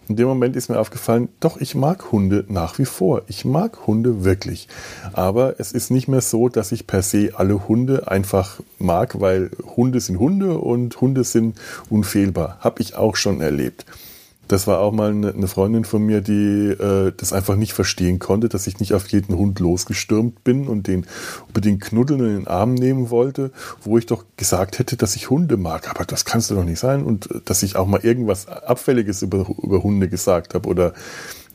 [0.09, 3.23] In dem Moment ist mir aufgefallen, doch, ich mag Hunde nach wie vor.
[3.29, 4.67] Ich mag Hunde wirklich.
[5.13, 9.51] Aber es ist nicht mehr so, dass ich per se alle Hunde einfach mag, weil
[9.77, 11.59] Hunde sind Hunde und Hunde sind
[11.91, 12.57] unfehlbar.
[12.61, 13.85] Hab ich auch schon erlebt.
[14.49, 18.49] Das war auch mal eine Freundin von mir, die äh, das einfach nicht verstehen konnte,
[18.49, 21.07] dass ich nicht auf jeden Hund losgestürmt bin und den
[21.47, 25.59] unbedingt knuddeln in den Arm nehmen wollte, wo ich doch gesagt hätte, dass ich Hunde
[25.59, 25.91] mag.
[25.91, 27.05] Aber das kannst du doch nicht sein.
[27.05, 30.95] Und äh, dass ich auch mal irgendwas Abfälliges über, über Hunde gesagt habe oder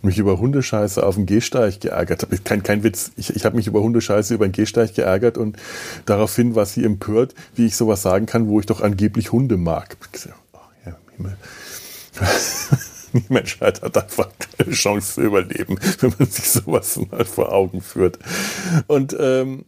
[0.03, 2.37] mich über Hundescheiße auf dem Gehsteig geärgert habe.
[2.37, 3.11] Kein, kein Witz.
[3.15, 5.57] Ich, ich habe mich über Hundescheiße über den Gehsteig geärgert und
[6.05, 9.97] daraufhin war sie empört, wie ich sowas sagen kann, wo ich doch angeblich Hunde mag.
[10.53, 11.37] Oh, ja, Himmel.
[13.13, 17.81] Die Menschheit hat einfach keine Chance zu überleben, wenn man sich sowas mal vor Augen
[17.81, 18.17] führt.
[18.87, 19.65] Und ähm,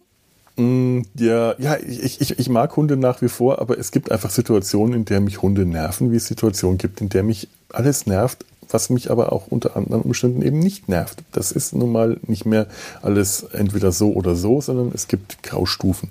[0.56, 4.32] mm, ja, ja, ich, ich, ich mag Hunde nach wie vor, aber es gibt einfach
[4.32, 8.46] Situationen, in der mich Hunde nerven, wie es Situationen gibt, in der mich alles nervt,
[8.70, 11.20] was mich aber auch unter anderen Umständen eben nicht nervt.
[11.32, 12.68] Das ist nun mal nicht mehr
[13.04, 16.10] alles entweder so oder so, sondern es gibt Graustufen.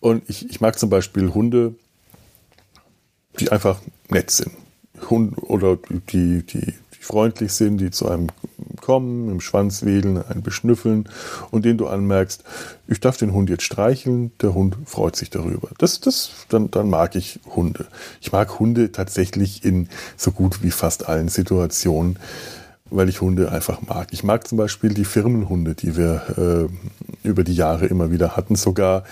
[0.00, 1.74] Und ich, ich mag zum Beispiel Hunde,
[3.40, 4.52] die einfach nett sind.
[5.12, 5.76] Hund oder
[6.10, 8.28] die, die, die freundlich sind, die zu einem
[8.80, 11.08] kommen, im Schwanz wedeln, einen beschnüffeln
[11.50, 12.42] und den du anmerkst,
[12.88, 15.68] ich darf den Hund jetzt streicheln, der Hund freut sich darüber.
[15.78, 17.86] Das, das, dann, dann mag ich Hunde.
[18.20, 22.18] Ich mag Hunde tatsächlich in so gut wie fast allen Situationen
[22.92, 24.08] weil ich Hunde einfach mag.
[24.10, 26.68] Ich mag zum Beispiel die Firmenhunde, die wir
[27.22, 28.56] äh, über die Jahre immer wieder hatten.
[28.56, 29.04] Sogar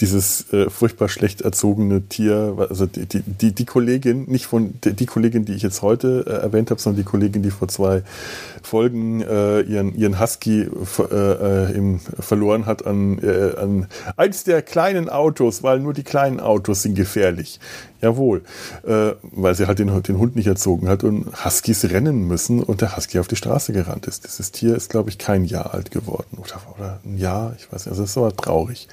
[0.00, 4.92] dieses äh, furchtbar schlecht erzogene Tier, also die, die, die, die Kollegin, nicht von die,
[4.92, 8.02] die, Kollegin, die ich jetzt heute äh, erwähnt habe, sondern die Kollegin, die vor zwei
[8.62, 13.18] Folgen äh, ihren, ihren Husky äh, äh, im, verloren hat an,
[13.56, 17.60] an eins der kleinen Autos, weil nur die kleinen Autos sind gefährlich.
[18.00, 18.42] Jawohl,
[18.86, 22.80] äh, weil sie halt den, den Hund nicht erzogen hat und Huskies rennen müssen und
[22.80, 24.24] der Husky auf die Straße gerannt ist.
[24.24, 27.86] Dieses Tier ist, glaube ich, kein Jahr alt geworden oder, oder ein Jahr, ich weiß
[27.86, 27.90] nicht.
[27.90, 28.88] Also das war traurig.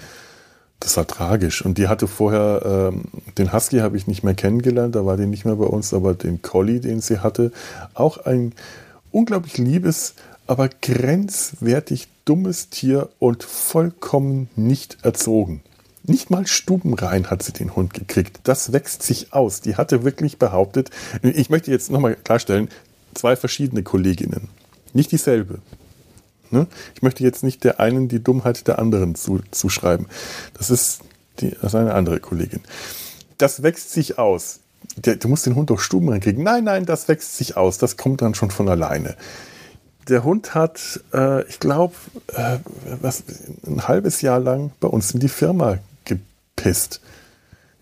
[0.79, 1.63] Das war tragisch.
[1.63, 3.03] Und die hatte vorher, ähm,
[3.37, 6.13] den Husky habe ich nicht mehr kennengelernt, da war die nicht mehr bei uns, aber
[6.13, 7.51] den Collie, den sie hatte,
[7.93, 8.53] auch ein
[9.11, 10.15] unglaublich liebes,
[10.47, 15.61] aber grenzwertig dummes Tier und vollkommen nicht erzogen.
[16.07, 18.41] Nicht mal stubenrein hat sie den Hund gekriegt.
[18.43, 19.61] Das wächst sich aus.
[19.61, 20.91] Die hatte wirklich behauptet,
[21.21, 22.69] ich möchte jetzt nochmal klarstellen,
[23.15, 24.49] zwei verschiedene Kolleginnen.
[24.93, 25.59] Nicht dieselbe.
[26.51, 26.67] Ne?
[26.93, 30.07] Ich möchte jetzt nicht der einen die Dummheit der anderen zu, zuschreiben.
[30.53, 31.01] Das ist,
[31.39, 32.61] die, das ist eine andere Kollegin.
[33.37, 34.59] Das wächst sich aus.
[34.97, 36.43] du musst den Hund durch Stuben reinkriegen.
[36.43, 39.15] Nein, nein, das wächst sich aus, das kommt dann schon von alleine.
[40.07, 41.95] Der Hund hat, äh, ich glaube,
[42.33, 42.59] äh,
[43.65, 45.79] ein halbes Jahr lang bei uns in die Firma
[46.65, 47.01] gepisst.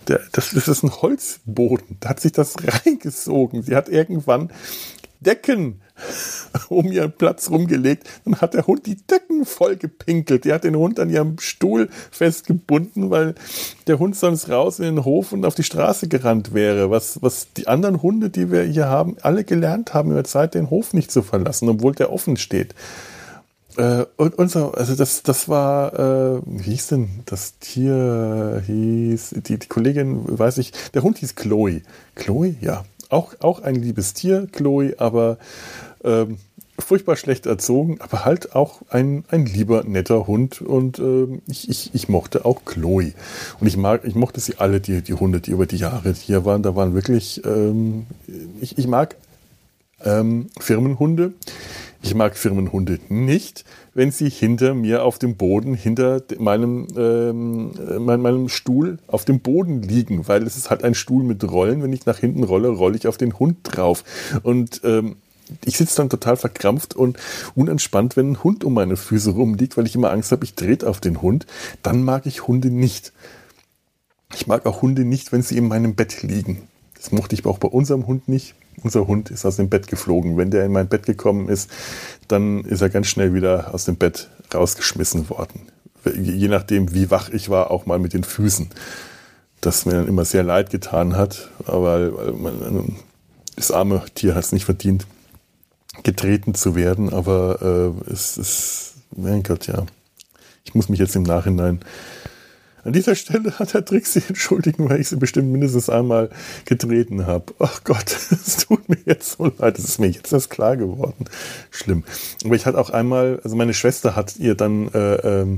[0.07, 1.97] Der, das, das ist ein Holzboden.
[2.01, 3.63] Da hat sich das reingesogen.
[3.63, 4.51] Sie hat irgendwann
[5.21, 5.81] Decken
[6.67, 8.09] um ihren Platz rumgelegt.
[8.25, 10.43] Dann hat der Hund die Decken voll gepinkelt.
[10.43, 13.35] Die hat den Hund an ihrem Stuhl festgebunden, weil
[13.87, 16.91] der Hund sonst raus in den Hof und auf die Straße gerannt wäre.
[16.91, 20.69] Was, was die anderen Hunde, die wir hier haben, alle gelernt haben, über Zeit den
[20.69, 22.75] Hof nicht zu verlassen, obwohl der offen steht.
[23.77, 28.61] Äh, und, und so, also das, das war, äh, wie hieß denn das Tier?
[28.65, 31.81] Hieß, die, die Kollegin, weiß ich, der Hund hieß Chloe.
[32.15, 32.85] Chloe, ja.
[33.09, 35.37] Auch, auch ein liebes Tier, Chloe, aber
[36.03, 36.37] ähm,
[36.79, 40.61] furchtbar schlecht erzogen, aber halt auch ein, ein lieber, netter Hund.
[40.61, 43.13] Und ähm, ich, ich, ich mochte auch Chloe.
[43.59, 46.45] Und ich mag, ich mochte sie alle, die, die Hunde, die über die Jahre hier
[46.45, 46.63] waren.
[46.63, 48.07] Da waren wirklich, ähm,
[48.59, 49.15] ich, ich mag
[50.03, 51.33] ähm, Firmenhunde.
[52.05, 53.63] Ich mag Firmenhunde nicht,
[53.93, 57.71] wenn sie hinter mir auf dem Boden, hinter meinem, ähm,
[58.05, 61.81] mein, meinem Stuhl auf dem Boden liegen, weil es ist halt ein Stuhl mit Rollen.
[61.81, 64.03] Wenn ich nach hinten rolle, rolle ich auf den Hund drauf.
[64.43, 65.15] Und ähm,
[65.63, 67.17] ich sitze dann total verkrampft und
[67.55, 70.85] unentspannt, wenn ein Hund um meine Füße rumliegt, weil ich immer Angst habe, ich drehe
[70.85, 71.45] auf den Hund.
[71.83, 73.13] Dann mag ich Hunde nicht.
[74.35, 76.67] Ich mag auch Hunde nicht, wenn sie in meinem Bett liegen.
[76.95, 78.55] Das mochte ich auch bei unserem Hund nicht.
[78.81, 80.37] Unser Hund ist aus dem Bett geflogen.
[80.37, 81.69] Wenn der in mein Bett gekommen ist,
[82.27, 85.67] dann ist er ganz schnell wieder aus dem Bett rausgeschmissen worden.
[86.15, 88.69] Je nachdem, wie wach ich war, auch mal mit den Füßen.
[89.61, 92.33] Das mir dann immer sehr leid getan hat, aber
[93.55, 95.05] das arme Tier hat es nicht verdient,
[96.03, 97.13] getreten zu werden.
[97.13, 99.85] Aber äh, es ist, mein Gott, ja.
[100.65, 101.79] Ich muss mich jetzt im Nachhinein
[102.83, 106.29] an dieser Stelle hat der Trixie entschuldigen, weil ich sie bestimmt mindestens einmal
[106.65, 107.53] getreten habe.
[107.59, 109.77] Ach Gott, es tut mir jetzt so leid.
[109.79, 111.25] Es ist mir jetzt erst klar geworden.
[111.71, 112.03] Schlimm.
[112.43, 115.57] Aber ich hatte auch einmal, also meine Schwester hat ihr dann äh, ähm,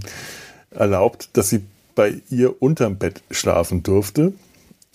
[0.72, 1.64] erlaubt, dass sie
[1.96, 4.34] bei ihr unterm Bett schlafen durfte.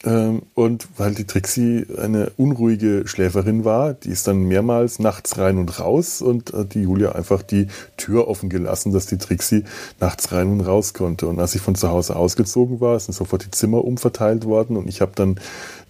[0.02, 5.58] Ähm, und weil die Trixie eine unruhige Schläferin war, die ist dann mehrmals nachts rein
[5.58, 7.66] und raus und hat die Julia einfach die
[7.98, 9.64] Tür offen gelassen, dass die Trixie
[10.00, 11.26] nachts rein und raus konnte.
[11.26, 14.88] Und als ich von zu Hause ausgezogen war, sind sofort die Zimmer umverteilt worden und
[14.88, 15.38] ich habe dann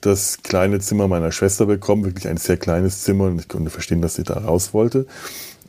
[0.00, 4.02] das kleine Zimmer meiner Schwester bekommen, wirklich ein sehr kleines Zimmer und ich konnte verstehen,
[4.02, 5.06] dass sie da raus wollte.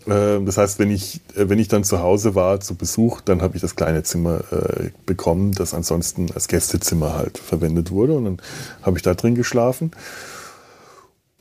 [0.07, 3.41] Ähm, das heißt, wenn ich, äh, wenn ich dann zu Hause war zu Besuch, dann
[3.41, 8.13] habe ich das kleine Zimmer äh, bekommen, das ansonsten als Gästezimmer halt verwendet wurde.
[8.13, 8.37] Und dann
[8.81, 9.91] habe ich da drin geschlafen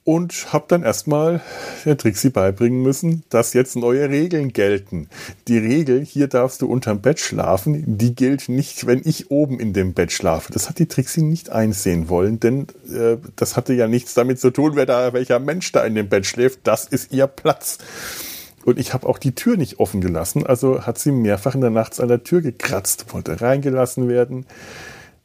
[0.04, 1.40] und habe dann erstmal
[1.84, 5.08] der Trixie beibringen müssen, dass jetzt neue Regeln gelten.
[5.46, 9.72] Die Regel, hier darfst du unterm Bett schlafen, die gilt nicht, wenn ich oben in
[9.72, 10.52] dem Bett schlafe.
[10.52, 14.50] Das hat die Trixie nicht einsehen wollen, denn äh, das hatte ja nichts damit zu
[14.50, 16.60] tun, wer da, welcher Mensch da in dem Bett schläft.
[16.64, 17.78] Das ist ihr Platz.
[18.64, 21.70] Und ich habe auch die Tür nicht offen gelassen, also hat sie mehrfach in der
[21.70, 24.46] Nacht an der Tür gekratzt, wollte reingelassen werden.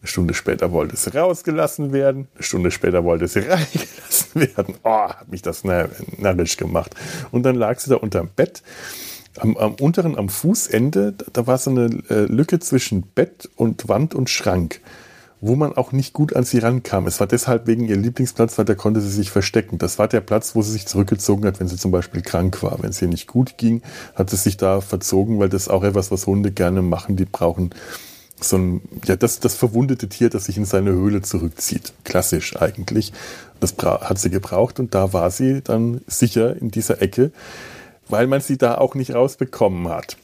[0.01, 2.27] Eine Stunde später wollte sie rausgelassen werden.
[2.35, 4.75] Eine Stunde später wollte sie reingelassen werden.
[4.83, 6.95] Oh, hat mich das narrisch gemacht.
[7.31, 8.61] Und dann lag sie da unterm Bett.
[9.37, 14.15] Am, am unteren, am Fußende, da war so eine äh, Lücke zwischen Bett und Wand
[14.15, 14.79] und Schrank
[15.47, 17.05] wo man auch nicht gut an sie rankam.
[17.05, 19.77] Es war deshalb wegen ihr Lieblingsplatz, weil da konnte sie sich verstecken.
[19.77, 22.81] Das war der Platz, wo sie sich zurückgezogen hat, wenn sie zum Beispiel krank war.
[22.81, 23.83] Wenn es ihr nicht gut ging,
[24.15, 27.15] hat sie sich da verzogen, weil das ist auch etwas, was Hunde gerne machen.
[27.15, 27.69] Die brauchen
[28.41, 31.93] so ein, ja, das, das verwundete Tier, das sich in seine Höhle zurückzieht.
[32.03, 33.13] Klassisch eigentlich.
[33.59, 37.31] Das hat sie gebraucht und da war sie dann sicher in dieser Ecke,
[38.09, 40.17] weil man sie da auch nicht rausbekommen hat.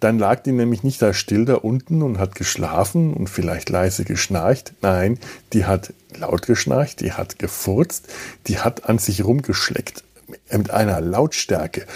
[0.00, 4.04] Dann lag die nämlich nicht da still da unten und hat geschlafen und vielleicht leise
[4.04, 4.72] geschnarcht.
[4.80, 5.18] Nein,
[5.52, 8.08] die hat laut geschnarcht, die hat gefurzt,
[8.46, 10.02] die hat an sich rumgeschleckt
[10.50, 11.86] mit einer Lautstärke,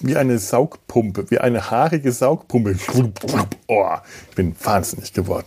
[0.00, 2.76] wie eine Saugpumpe, wie eine haarige Saugpumpe.
[3.66, 3.86] Oh,
[4.30, 5.46] ich bin wahnsinnig geworden.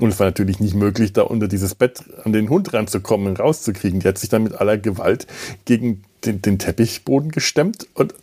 [0.00, 3.40] Und es war natürlich nicht möglich, da unter dieses Bett an den Hund ranzukommen und
[3.40, 4.00] rauszukriegen.
[4.00, 5.26] Die hat sich dann mit aller Gewalt
[5.64, 8.14] gegen den, den Teppichboden gestemmt und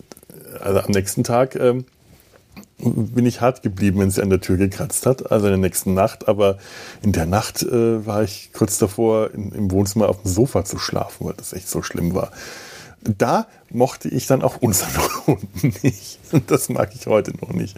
[0.61, 1.85] also am nächsten Tag ähm,
[2.79, 5.93] bin ich hart geblieben, wenn sie an der Tür gekratzt hat, also in der nächsten
[5.93, 6.27] Nacht.
[6.27, 6.57] Aber
[7.01, 10.77] in der Nacht äh, war ich kurz davor, in, im Wohnzimmer auf dem Sofa zu
[10.77, 12.31] schlafen, weil das echt so schlimm war.
[13.01, 14.91] Da mochte ich dann auch unseren
[15.27, 16.19] Hund nicht.
[16.31, 17.77] Und das mag ich heute noch nicht.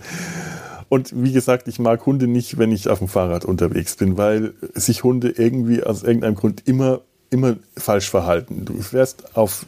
[0.89, 4.53] Und wie gesagt, ich mag Hunde nicht, wenn ich auf dem Fahrrad unterwegs bin, weil
[4.73, 8.65] sich Hunde irgendwie aus irgendeinem Grund immer, immer falsch verhalten.
[8.65, 9.67] Du fährst auf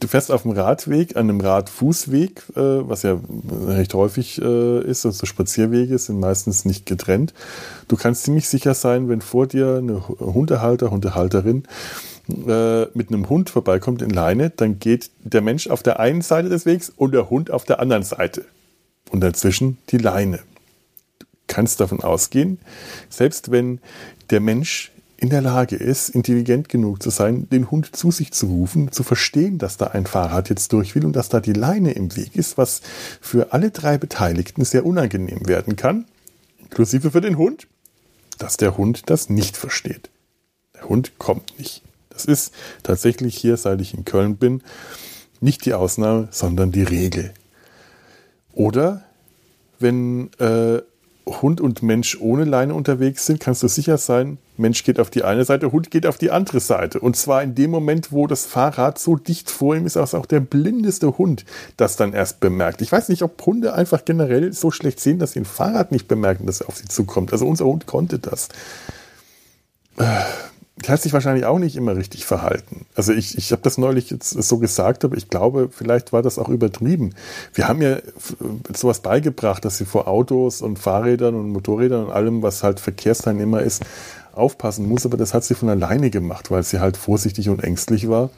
[0.00, 3.20] du fährst auf dem Radweg, an einem Radfußweg, äh, was ja
[3.66, 7.34] recht häufig äh, ist, also Spazierwege sind meistens nicht getrennt.
[7.88, 11.64] Du kannst ziemlich sicher sein, wenn vor dir eine Hundehalter, Hundehalterin
[12.28, 16.48] äh, mit einem Hund vorbeikommt in Leine, dann geht der Mensch auf der einen Seite
[16.48, 18.44] des Wegs und der Hund auf der anderen Seite.
[19.10, 20.38] Und dazwischen die Leine.
[21.18, 22.58] Du kannst davon ausgehen,
[23.08, 23.80] selbst wenn
[24.30, 28.46] der Mensch in der Lage ist, intelligent genug zu sein, den Hund zu sich zu
[28.46, 31.92] rufen, zu verstehen, dass da ein Fahrrad jetzt durch will und dass da die Leine
[31.92, 32.80] im Weg ist, was
[33.20, 36.06] für alle drei Beteiligten sehr unangenehm werden kann,
[36.58, 37.66] inklusive für den Hund,
[38.38, 40.08] dass der Hund das nicht versteht.
[40.74, 41.82] Der Hund kommt nicht.
[42.08, 44.62] Das ist tatsächlich hier, seit ich in Köln bin,
[45.40, 47.34] nicht die Ausnahme, sondern die Regel.
[48.52, 49.04] Oder
[49.78, 50.80] wenn äh,
[51.26, 55.24] Hund und Mensch ohne Leine unterwegs sind, kannst du sicher sein, Mensch geht auf die
[55.24, 57.00] eine Seite, Hund geht auf die andere Seite.
[57.00, 60.26] Und zwar in dem Moment, wo das Fahrrad so dicht vor ihm ist, dass auch
[60.26, 61.44] der blindeste Hund
[61.76, 62.82] das dann erst bemerkt.
[62.82, 66.08] Ich weiß nicht, ob Hunde einfach generell so schlecht sehen, dass sie ein Fahrrad nicht
[66.08, 67.32] bemerken, dass er auf sie zukommt.
[67.32, 68.48] Also unser Hund konnte das.
[70.82, 72.86] Äh, hat sich wahrscheinlich auch nicht immer richtig verhalten.
[72.94, 76.38] Also ich, ich habe das neulich jetzt so gesagt, aber ich glaube, vielleicht war das
[76.38, 77.14] auch übertrieben.
[77.54, 77.98] Wir haben ja
[78.74, 83.62] sowas beigebracht, dass sie vor Autos und Fahrrädern und Motorrädern und allem, was halt Verkehrsteilnehmer
[83.62, 83.82] ist,
[84.32, 88.08] aufpassen muss, aber das hat sie von alleine gemacht, weil sie halt vorsichtig und ängstlich
[88.08, 88.30] war.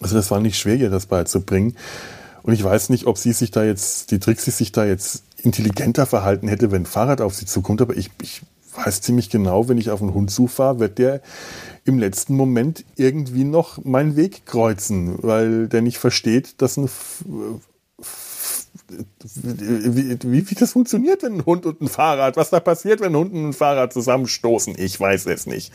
[0.00, 1.76] Also das war nicht schwer, ihr das beizubringen.
[2.42, 6.04] Und ich weiß nicht, ob sie sich da jetzt, die Trixie sich da jetzt intelligenter
[6.04, 8.42] verhalten hätte, wenn ein Fahrrad auf sie zukommt, aber ich, ich
[8.76, 11.20] weiß ziemlich genau, wenn ich auf einen Hund zufahre, wird der
[11.84, 16.88] im letzten Moment irgendwie noch meinen Weg kreuzen, weil der nicht versteht, dass ein
[19.32, 23.12] wie, wie, wie das funktioniert, wenn ein Hund und ein Fahrrad, was da passiert, wenn
[23.12, 25.72] ein Hund und ein Fahrrad zusammenstoßen, ich weiß es nicht.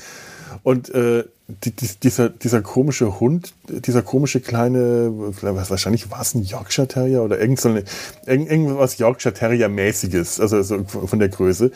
[0.64, 6.44] Und äh, die, die, dieser, dieser komische Hund, dieser komische kleine, wahrscheinlich war es ein
[6.44, 7.84] Yorkshire Terrier oder irgend so eine,
[8.26, 11.72] irgendwas Yorkshire Terrier mäßiges, also so von der Größe,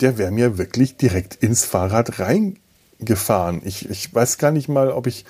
[0.00, 3.62] der wäre mir wirklich direkt ins Fahrrad reingefahren.
[3.64, 5.24] Ich, ich weiß gar nicht mal, ob ich,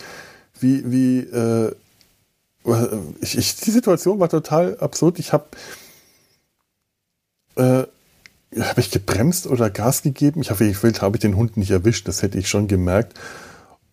[0.60, 1.72] wie, wie, äh,
[3.20, 5.18] ich, ich, die Situation war total absurd.
[5.18, 5.46] Ich habe
[7.56, 7.84] äh,
[8.56, 10.40] habe ich gebremst oder Gas gegeben?
[10.40, 13.18] Ich habe ich habe ich den Hund nicht erwischt, das hätte ich schon gemerkt.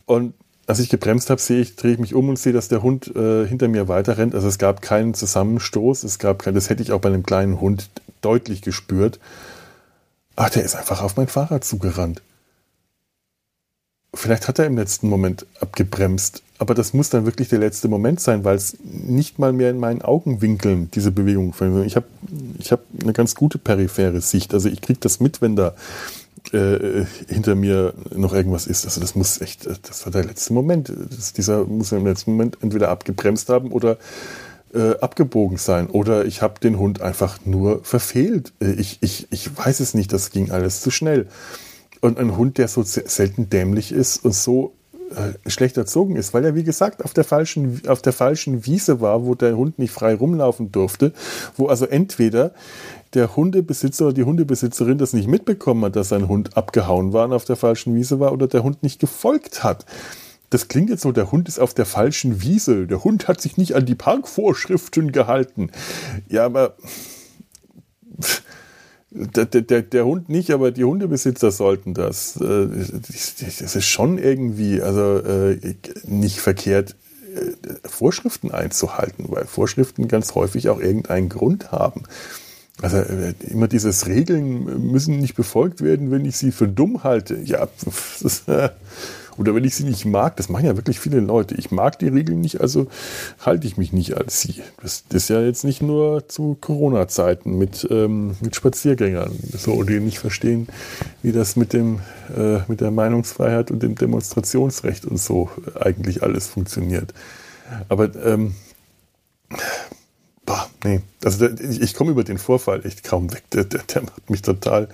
[0.05, 0.34] Und
[0.67, 3.13] als ich gebremst habe, sehe ich, drehe ich mich um und sehe, dass der Hund
[3.15, 4.34] äh, hinter mir weiter rennt.
[4.34, 7.61] Also es gab keinen Zusammenstoß, es gab kein, das hätte ich auch bei einem kleinen
[7.61, 7.89] Hund
[8.21, 9.19] deutlich gespürt.
[10.36, 12.21] Ach, der ist einfach auf mein Fahrrad zugerannt.
[14.13, 18.21] Vielleicht hat er im letzten Moment abgebremst, aber das muss dann wirklich der letzte Moment
[18.21, 21.53] sein, weil es nicht mal mehr in meinen Augenwinkeln diese Bewegung.
[21.86, 22.05] Ich habe
[22.57, 24.53] ich hab eine ganz gute periphere Sicht.
[24.53, 25.75] Also ich kriege das mit, wenn da
[26.53, 28.86] äh, hinter mir noch irgendwas ist.
[28.86, 30.91] Also das muss echt, das war der letzte Moment.
[31.09, 33.97] Das, dieser muss im letzten Moment entweder abgebremst haben oder
[34.74, 35.88] äh, abgebogen sein.
[35.88, 38.53] Oder ich habe den Hund einfach nur verfehlt.
[38.61, 41.28] Äh, ich, ich, ich weiß es nicht, das ging alles zu schnell.
[42.01, 44.74] Und ein Hund, der so selten dämlich ist und so
[45.11, 49.01] äh, schlecht erzogen ist, weil er, wie gesagt, auf der, falschen, auf der falschen Wiese
[49.01, 51.13] war, wo der Hund nicht frei rumlaufen durfte,
[51.55, 52.53] wo also entweder
[53.13, 57.34] der Hundebesitzer oder die Hundebesitzerin das nicht mitbekommen hat, dass sein Hund abgehauen war und
[57.34, 59.86] auf der falschen Wiese war oder der Hund nicht gefolgt hat.
[60.50, 63.58] Das klingt jetzt so, der Hund ist auf der falschen Wiese, der Hund hat sich
[63.58, 65.72] nicht an die Parkvorschriften gehalten.
[66.28, 66.76] Ja, aber
[69.16, 72.36] der, der, der Hund nicht, aber die Hundebesitzer sollten das.
[72.38, 76.96] Äh, das ist schon irgendwie also äh, nicht verkehrt,
[77.34, 82.04] äh, Vorschriften einzuhalten, weil Vorschriften ganz häufig auch irgendeinen Grund haben.
[82.82, 83.02] Also
[83.50, 87.38] immer dieses Regeln müssen nicht befolgt werden, wenn ich sie für dumm halte.
[87.38, 87.70] Ja,
[88.22, 88.43] das,
[89.38, 91.55] oder wenn ich sie nicht mag, das machen ja wirklich viele Leute.
[91.55, 92.88] Ich mag die Regeln nicht, also
[93.39, 94.61] halte ich mich nicht als sie.
[94.81, 100.19] Das, ist ja jetzt nicht nur zu Corona-Zeiten mit, ähm, mit Spaziergängern, so, die nicht
[100.19, 100.67] verstehen,
[101.21, 101.99] wie das mit, dem,
[102.36, 107.13] äh, mit der Meinungsfreiheit und dem Demonstrationsrecht und so eigentlich alles funktioniert.
[107.89, 108.55] Aber ähm,
[110.45, 113.43] boah, nee, also ich komme über den Vorfall echt kaum weg.
[113.51, 114.88] Der, der, der macht mich total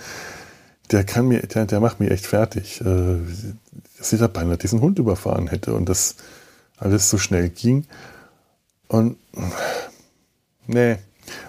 [0.92, 2.82] der kann mir, der, der macht mich echt fertig.
[2.82, 3.20] Äh,
[3.98, 6.16] dass ich da beinahe diesen Hund überfahren hätte und das
[6.78, 7.86] alles so schnell ging.
[8.88, 9.18] Und
[10.68, 10.98] nee.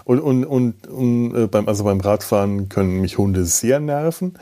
[0.05, 4.38] Und, und, und, und äh, beim, also beim Radfahren können mich Hunde sehr nerven.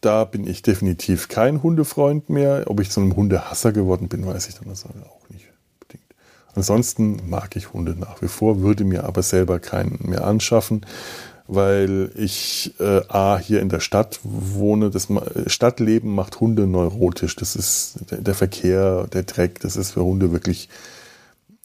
[0.00, 2.64] Da bin ich definitiv kein Hundefreund mehr.
[2.66, 6.14] Ob ich zu einem Hundehasser geworden bin, weiß ich dann auch nicht unbedingt.
[6.54, 10.86] Ansonsten mag ich Hunde nach wie vor, würde mir aber selber keinen mehr anschaffen
[11.52, 14.88] weil ich äh, A, hier in der Stadt wohne.
[14.90, 15.08] Das
[15.46, 17.34] Stadtleben macht Hunde neurotisch.
[17.34, 20.68] Das ist der, Verkehr, der Dreck, das ist für Hunde wirklich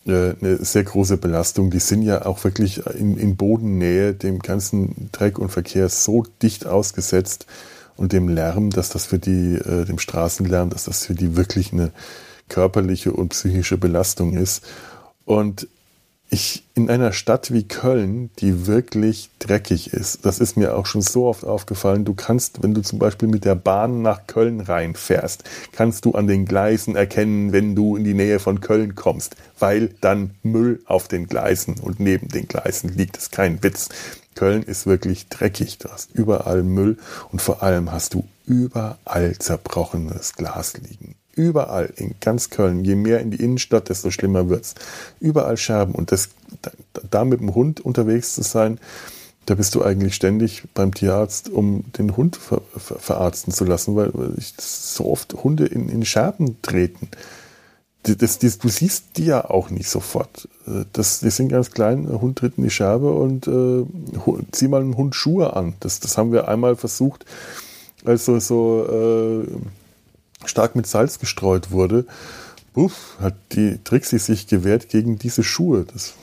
[0.07, 1.69] äh, eine sehr große Belastung.
[1.69, 6.65] Die sind ja auch wirklich in, in Bodennähe dem ganzen Dreck und Verkehr so dicht
[6.65, 7.45] ausgesetzt
[7.95, 11.71] und dem Lärm, dass das für die, äh, dem Straßenlärm, dass das für die wirklich
[11.73, 11.91] eine
[12.49, 14.65] körperliche und psychische Belastung ist.
[15.25, 15.67] Und
[16.36, 21.01] ich in einer Stadt wie Köln, die wirklich dreckig ist, das ist mir auch schon
[21.01, 25.45] so oft aufgefallen, du kannst, wenn du zum Beispiel mit der Bahn nach Köln reinfährst,
[25.71, 29.95] kannst du an den Gleisen erkennen, wenn du in die Nähe von Köln kommst, weil
[30.01, 33.15] dann Müll auf den Gleisen und neben den Gleisen liegt.
[33.15, 33.88] Das ist kein Witz.
[34.36, 35.77] Köln ist wirklich dreckig.
[35.77, 36.97] Du hast überall Müll
[37.31, 41.15] und vor allem hast du überall zerbrochenes Glas liegen.
[41.36, 42.83] Überall in ganz Köln.
[42.86, 44.75] Je mehr in die Innenstadt, desto schlimmer wird's.
[45.19, 45.93] Überall Scherben.
[45.93, 46.29] Und das,
[47.11, 48.79] da mit dem Hund unterwegs zu sein,
[49.45, 53.95] da bist du eigentlich ständig beim Tierarzt, um den Hund ver, ver, verarzten zu lassen,
[53.95, 54.11] weil
[54.57, 57.09] so oft Hunde in, in Scherben treten.
[58.03, 60.47] Das, das, du siehst die ja auch nicht sofort.
[60.93, 63.86] Das, die sind ganz klein, der Hund tritt in die Scherbe und äh,
[64.51, 65.73] zieh mal einen Hund Schuhe an.
[65.79, 67.25] Das, das haben wir einmal versucht,
[68.03, 69.47] also so äh,
[70.47, 72.05] stark mit Salz gestreut wurde,
[72.73, 75.85] uff, hat die Trixie sich gewehrt gegen diese Schuhe.
[75.91, 76.13] Das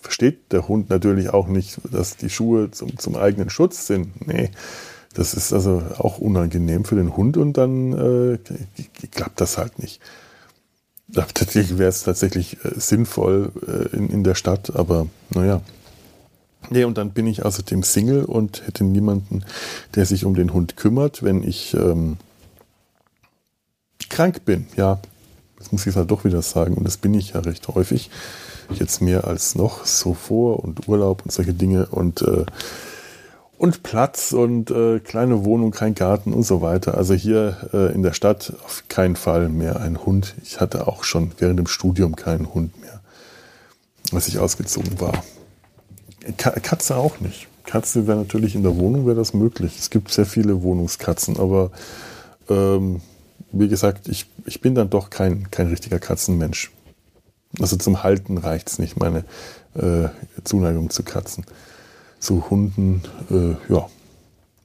[0.00, 4.26] versteht der Hund natürlich auch nicht, dass die Schuhe zum, zum eigenen Schutz sind.
[4.26, 4.50] Nee,
[5.14, 8.38] das ist also auch unangenehm für den Hund und dann äh,
[9.10, 10.00] klappt das halt nicht.
[11.12, 15.60] Tatsächlich wäre es tatsächlich äh, sinnvoll äh, in, in der Stadt, aber naja.
[16.70, 19.44] Nee, und dann bin ich außerdem Single und hätte niemanden,
[19.94, 22.16] der sich um den Hund kümmert, wenn ich ähm,
[24.12, 25.00] krank bin, ja,
[25.58, 28.10] das muss ich halt doch wieder sagen, und das bin ich ja recht häufig,
[28.70, 32.44] jetzt mehr als noch, so vor und Urlaub und solche Dinge und, äh,
[33.58, 36.96] und Platz und äh, kleine Wohnung, kein Garten und so weiter.
[36.96, 40.34] Also hier äh, in der Stadt auf keinen Fall mehr ein Hund.
[40.42, 43.00] Ich hatte auch schon während dem Studium keinen Hund mehr,
[44.12, 45.22] als ich ausgezogen war.
[46.36, 47.48] Katze auch nicht.
[47.64, 49.78] Katze wäre natürlich in der Wohnung, wäre das möglich.
[49.78, 51.70] Es gibt sehr viele Wohnungskatzen, aber
[52.48, 53.00] ähm,
[53.52, 56.70] wie gesagt, ich, ich bin dann doch kein, kein richtiger Katzenmensch.
[57.60, 59.24] Also zum Halten reicht es nicht, meine
[59.74, 60.08] äh,
[60.44, 61.44] Zuneigung zu Katzen.
[62.18, 63.88] Zu Hunden, äh, ja,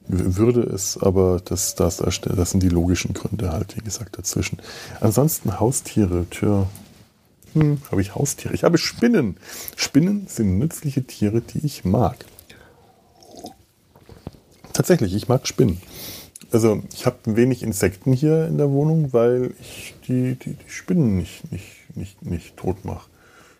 [0.08, 4.58] würde es, aber das, das, das sind die logischen Gründe halt, wie gesagt, dazwischen.
[5.00, 6.66] Ansonsten Haustiere, tja,
[7.52, 8.54] hm, habe ich Haustiere?
[8.54, 9.36] Ich habe Spinnen.
[9.76, 12.16] Spinnen sind nützliche Tiere, die ich mag.
[14.72, 15.80] Tatsächlich, ich mag Spinnen.
[16.50, 21.16] Also ich habe wenig Insekten hier in der Wohnung, weil ich die, die, die Spinnen
[21.16, 23.08] nicht, nicht, nicht, nicht tot mache.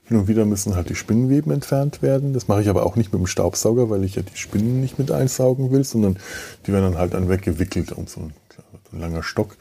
[0.04, 2.32] Hin und wieder müssen halt die Spinnenweben entfernt werden.
[2.32, 4.98] Das mache ich aber auch nicht mit dem Staubsauger, weil ich ja die Spinnen nicht
[4.98, 6.18] mit einsaugen will, sondern
[6.66, 9.58] die werden dann halt dann weggewickelt um so ein, so ein langer Stock.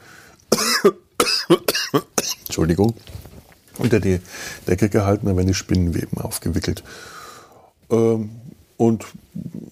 [2.45, 2.93] Entschuldigung.
[3.78, 4.21] Unter die
[4.67, 6.82] Decke gehalten, dann werden die Spinnenweben aufgewickelt.
[7.91, 8.30] Ähm,
[8.78, 9.05] und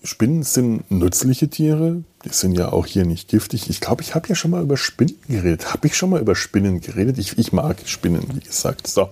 [0.04, 2.04] Spinnen sind nützliche Tiere.
[2.24, 3.70] Die sind ja auch hier nicht giftig.
[3.70, 5.74] Ich glaube, ich habe ja schon mal über Spinnen geredet.
[5.74, 7.18] Habe ich schon mal über Spinnen geredet?
[7.18, 8.88] Ich, ich mag Spinnen, wie gesagt.
[8.88, 9.10] So.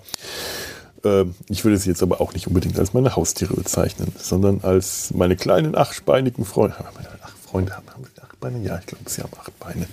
[1.03, 5.11] Ähm, ich würde sie jetzt aber auch nicht unbedingt als meine Haustiere bezeichnen, sondern als
[5.13, 6.75] meine kleinen achtbeinigen Freunde.
[6.79, 7.85] Ach, Freunde haben
[8.21, 8.63] acht Beine?
[8.63, 9.87] Ja, ich glaube, sie haben acht Beine.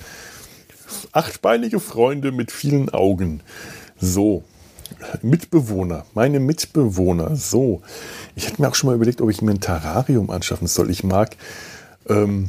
[1.12, 3.42] Achtbeinige Freunde mit vielen Augen.
[4.00, 4.44] So.
[5.22, 7.36] Mitbewohner, meine Mitbewohner.
[7.36, 7.82] So,
[8.34, 10.90] ich hätte mir auch schon mal überlegt, ob ich mir ein Terrarium anschaffen soll.
[10.90, 11.36] Ich mag,
[12.08, 12.48] ähm,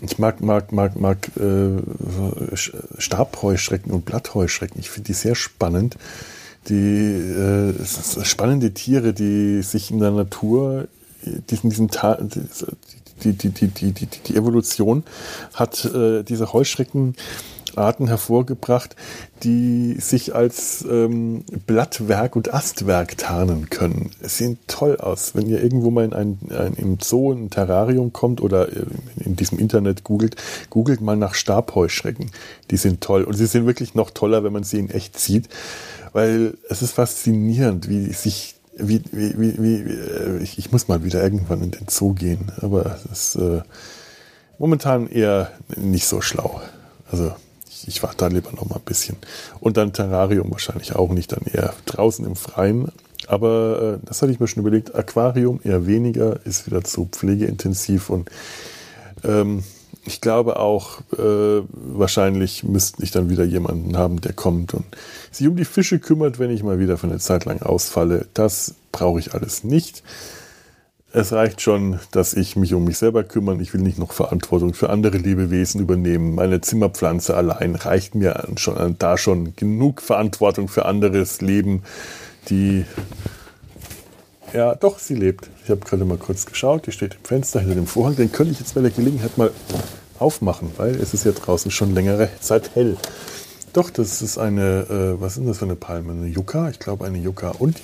[0.00, 2.56] ich mag, mag, mag, mag äh,
[2.98, 4.80] Stabheuschrecken und Blattheuschrecken.
[4.80, 5.96] Ich finde die sehr spannend.
[6.68, 7.74] Die äh,
[8.24, 10.86] spannende Tiere, die sich in der Natur,
[11.50, 11.88] diesen, diesen
[13.22, 15.04] die, die, die, die, die, die Evolution
[15.54, 17.14] hat äh, diese Heuschrecken
[17.78, 18.96] Arten hervorgebracht,
[19.42, 24.10] die sich als ähm, Blattwerk und Astwerk tarnen können.
[24.20, 25.34] Es sehen toll aus.
[25.34, 28.84] Wenn ihr irgendwo mal in ein, ein, im Zoo ein Terrarium kommt oder äh,
[29.16, 30.36] in diesem Internet googelt,
[30.70, 32.30] googelt mal nach Stabheuschrecken.
[32.70, 33.24] Die sind toll.
[33.24, 35.48] Und sie sind wirklich noch toller, wenn man sie in echt sieht,
[36.12, 41.04] weil es ist faszinierend, wie sich wie, wie, wie, wie, äh, ich, ich muss mal
[41.04, 43.62] wieder irgendwann in den Zoo gehen, aber es ist äh,
[44.58, 46.60] momentan eher nicht so schlau.
[47.10, 47.34] Also
[47.86, 49.16] ich, warte da lieber noch mal ein bisschen.
[49.60, 52.90] Und dann Terrarium wahrscheinlich auch nicht, dann eher draußen im Freien.
[53.28, 54.94] Aber äh, das hatte ich mir schon überlegt.
[54.94, 58.30] Aquarium eher weniger, ist wieder zu pflegeintensiv und
[59.24, 59.62] ähm,
[60.04, 64.84] ich glaube auch, äh, wahrscheinlich müsste ich dann wieder jemanden haben, der kommt und
[65.30, 68.26] sich um die Fische kümmert, wenn ich mal wieder für eine Zeit lang ausfalle.
[68.34, 70.02] Das brauche ich alles nicht
[71.12, 73.60] es reicht schon, dass ich mich um mich selber kümmern.
[73.60, 76.34] Ich will nicht noch Verantwortung für andere Lebewesen übernehmen.
[76.34, 81.82] Meine Zimmerpflanze allein reicht mir schon, da schon genug Verantwortung für anderes Leben,
[82.48, 82.84] die
[84.52, 85.48] Ja, doch, sie lebt.
[85.64, 86.86] Ich habe gerade mal kurz geschaut.
[86.86, 88.16] Die steht im Fenster hinter dem Vorhang.
[88.16, 89.50] Den könnte ich jetzt bei der Gelegenheit mal
[90.18, 92.96] aufmachen, weil es ist ja draußen schon längere Zeit hell.
[93.72, 96.12] Doch, das ist eine, äh, was ist das für eine Palme?
[96.12, 96.68] Eine Yucca?
[96.68, 97.50] Ich glaube eine Yucca.
[97.58, 97.80] Und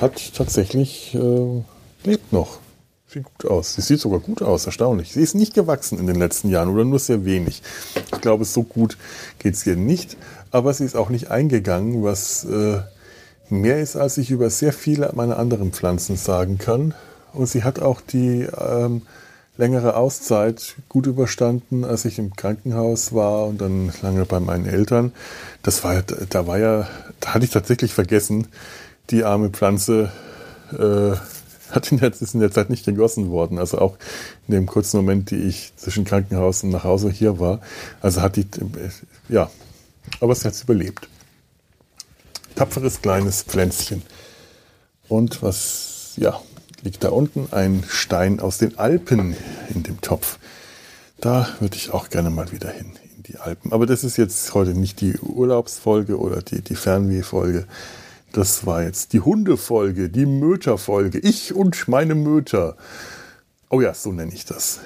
[0.00, 1.62] hat tatsächlich, äh,
[2.04, 2.58] lebt noch.
[3.06, 3.74] Sieht gut aus.
[3.74, 5.12] Sie sieht sogar gut aus, erstaunlich.
[5.12, 7.60] Sie ist nicht gewachsen in den letzten Jahren oder nur sehr wenig.
[8.12, 8.96] Ich glaube, so gut
[9.40, 10.16] geht es ihr nicht.
[10.52, 12.80] Aber sie ist auch nicht eingegangen, was äh,
[13.48, 16.94] mehr ist, als ich über sehr viele meiner anderen Pflanzen sagen kann.
[17.32, 19.02] Und sie hat auch die ähm,
[19.56, 25.12] längere Auszeit gut überstanden, als ich im Krankenhaus war und dann lange bei meinen Eltern.
[25.62, 26.88] Das war, da war ja,
[27.20, 28.48] da hatte ich tatsächlich vergessen,
[29.10, 30.12] die arme Pflanze
[30.72, 31.16] äh,
[31.72, 33.58] hat in der, ist in der Zeit nicht gegossen worden.
[33.58, 33.96] Also auch
[34.48, 37.60] in dem kurzen Moment, die ich zwischen Krankenhaus und nach Hause hier war.
[38.00, 38.46] Also hat die,
[39.28, 39.50] ja,
[40.20, 41.08] aber es hat überlebt.
[42.54, 44.02] Tapferes kleines Pflänzchen.
[45.08, 46.40] Und was, ja,
[46.82, 47.48] liegt da unten?
[47.52, 49.36] Ein Stein aus den Alpen
[49.74, 50.38] in dem Topf.
[51.20, 53.72] Da würde ich auch gerne mal wieder hin, in die Alpen.
[53.72, 57.66] Aber das ist jetzt heute nicht die Urlaubsfolge oder die, die Fernwehfolge.
[58.32, 61.18] Das war jetzt die Hundefolge, die Möterfolge.
[61.18, 62.76] Ich und meine Möter.
[63.68, 64.80] Oh ja, so nenne ich das.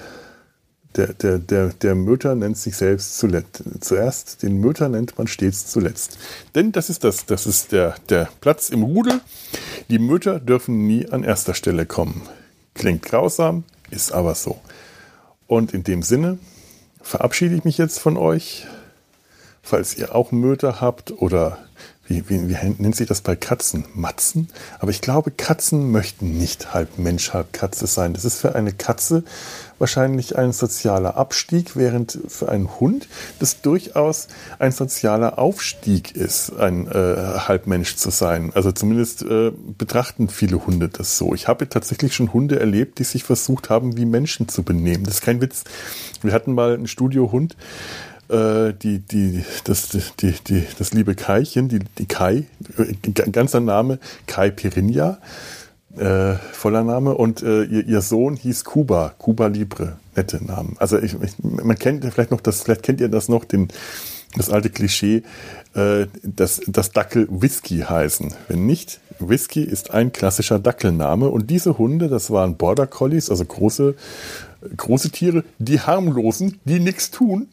[0.95, 4.43] Der, der, der, der Möter nennt sich selbst zuerst.
[4.43, 6.17] Den Möter nennt man stets zuletzt.
[6.55, 9.21] Denn das ist das, das ist der, der Platz im Rudel.
[9.89, 12.21] Die Mütter dürfen nie an erster Stelle kommen.
[12.73, 14.59] Klingt grausam, ist aber so.
[15.47, 16.39] Und in dem Sinne
[17.01, 18.65] verabschiede ich mich jetzt von euch.
[19.61, 21.57] Falls ihr auch Mütter habt oder
[22.07, 23.85] wie, wie, wie nennt sich das bei Katzen?
[23.93, 24.49] Matzen?
[24.79, 28.13] Aber ich glaube, Katzen möchten nicht halb Mensch, halb Katze sein.
[28.13, 29.23] Das ist für eine Katze
[29.79, 33.07] wahrscheinlich ein sozialer Abstieg, während für einen Hund
[33.39, 34.27] das durchaus
[34.59, 38.51] ein sozialer Aufstieg ist, ein äh, Halbmensch zu sein.
[38.53, 41.33] Also zumindest äh, betrachten viele Hunde das so.
[41.33, 45.03] Ich habe tatsächlich schon Hunde erlebt, die sich versucht haben, wie Menschen zu benehmen.
[45.03, 45.63] Das ist kein Witz.
[46.21, 47.55] Wir hatten mal einen Studiohund,
[48.29, 52.45] äh, die, die, das, die, die, das liebe Kaichen, die, die Kai,
[53.31, 55.19] ganzer Name Kai Pirinha,
[55.97, 60.75] äh, voller Name, und äh, ihr, ihr Sohn hieß Kuba, Kuba Libre, nette Namen.
[60.79, 63.69] Also ich, ich, man kennt vielleicht noch das, vielleicht kennt ihr das noch, den,
[64.35, 65.23] das alte Klischee,
[65.73, 68.33] äh, dass das Dackel Whisky heißen.
[68.47, 73.45] Wenn nicht, Whisky ist ein klassischer Dackelname und diese Hunde, das waren Border Collies, also
[73.45, 73.95] große,
[74.75, 77.47] große Tiere, die harmlosen, die nichts tun,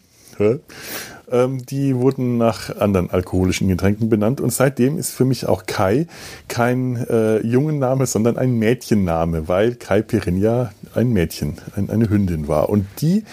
[1.30, 4.40] die wurden nach anderen alkoholischen Getränken benannt.
[4.40, 6.06] Und seitdem ist für mich auch Kai
[6.48, 12.68] kein äh, Jungenname, sondern ein Mädchenname, weil Kai Pirinha ein Mädchen, ein, eine Hündin war.
[12.68, 13.24] Und die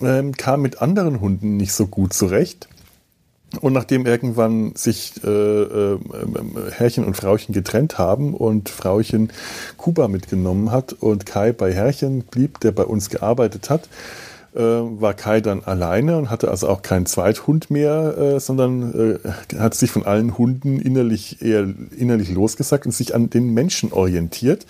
[0.00, 2.68] ähm, kam mit anderen Hunden nicht so gut zurecht.
[3.60, 5.98] Und nachdem irgendwann sich äh, äh,
[6.72, 9.32] Herrchen und Frauchen getrennt haben und Frauchen
[9.78, 13.88] Kuba mitgenommen hat und Kai bei Herrchen blieb, der bei uns gearbeitet hat,
[14.58, 14.62] äh,
[15.00, 19.74] war Kai dann alleine und hatte also auch keinen Zweithund mehr, äh, sondern äh, hat
[19.74, 24.66] sich von allen Hunden innerlich eher innerlich losgesagt und sich an den Menschen orientiert.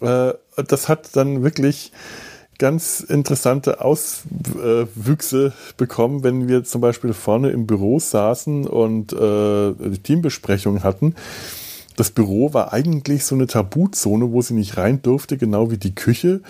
[0.00, 1.92] Äh, das hat dann wirklich
[2.58, 10.02] ganz interessante Auswüchse bekommen, wenn wir zum Beispiel vorne im Büro saßen und äh, die
[10.02, 11.14] Teambesprechung hatten
[11.96, 15.94] das Büro war eigentlich so eine Tabuzone, wo sie nicht rein durfte, genau wie die
[15.94, 16.40] Küche,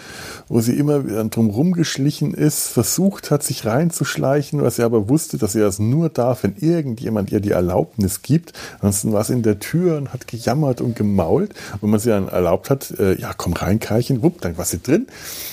[0.49, 5.53] wo sie immer drum geschlichen ist, versucht hat, sich reinzuschleichen, was sie aber wusste, dass
[5.53, 8.53] sie das nur darf, wenn irgendjemand ihr die Erlaubnis gibt.
[8.77, 11.51] Ansonsten war sie in der Tür und hat gejammert und gemault.
[11.75, 14.65] Und wenn man sie dann erlaubt hat, äh, ja, komm rein, Karlchen, wupp, dann war
[14.65, 15.07] sie drin.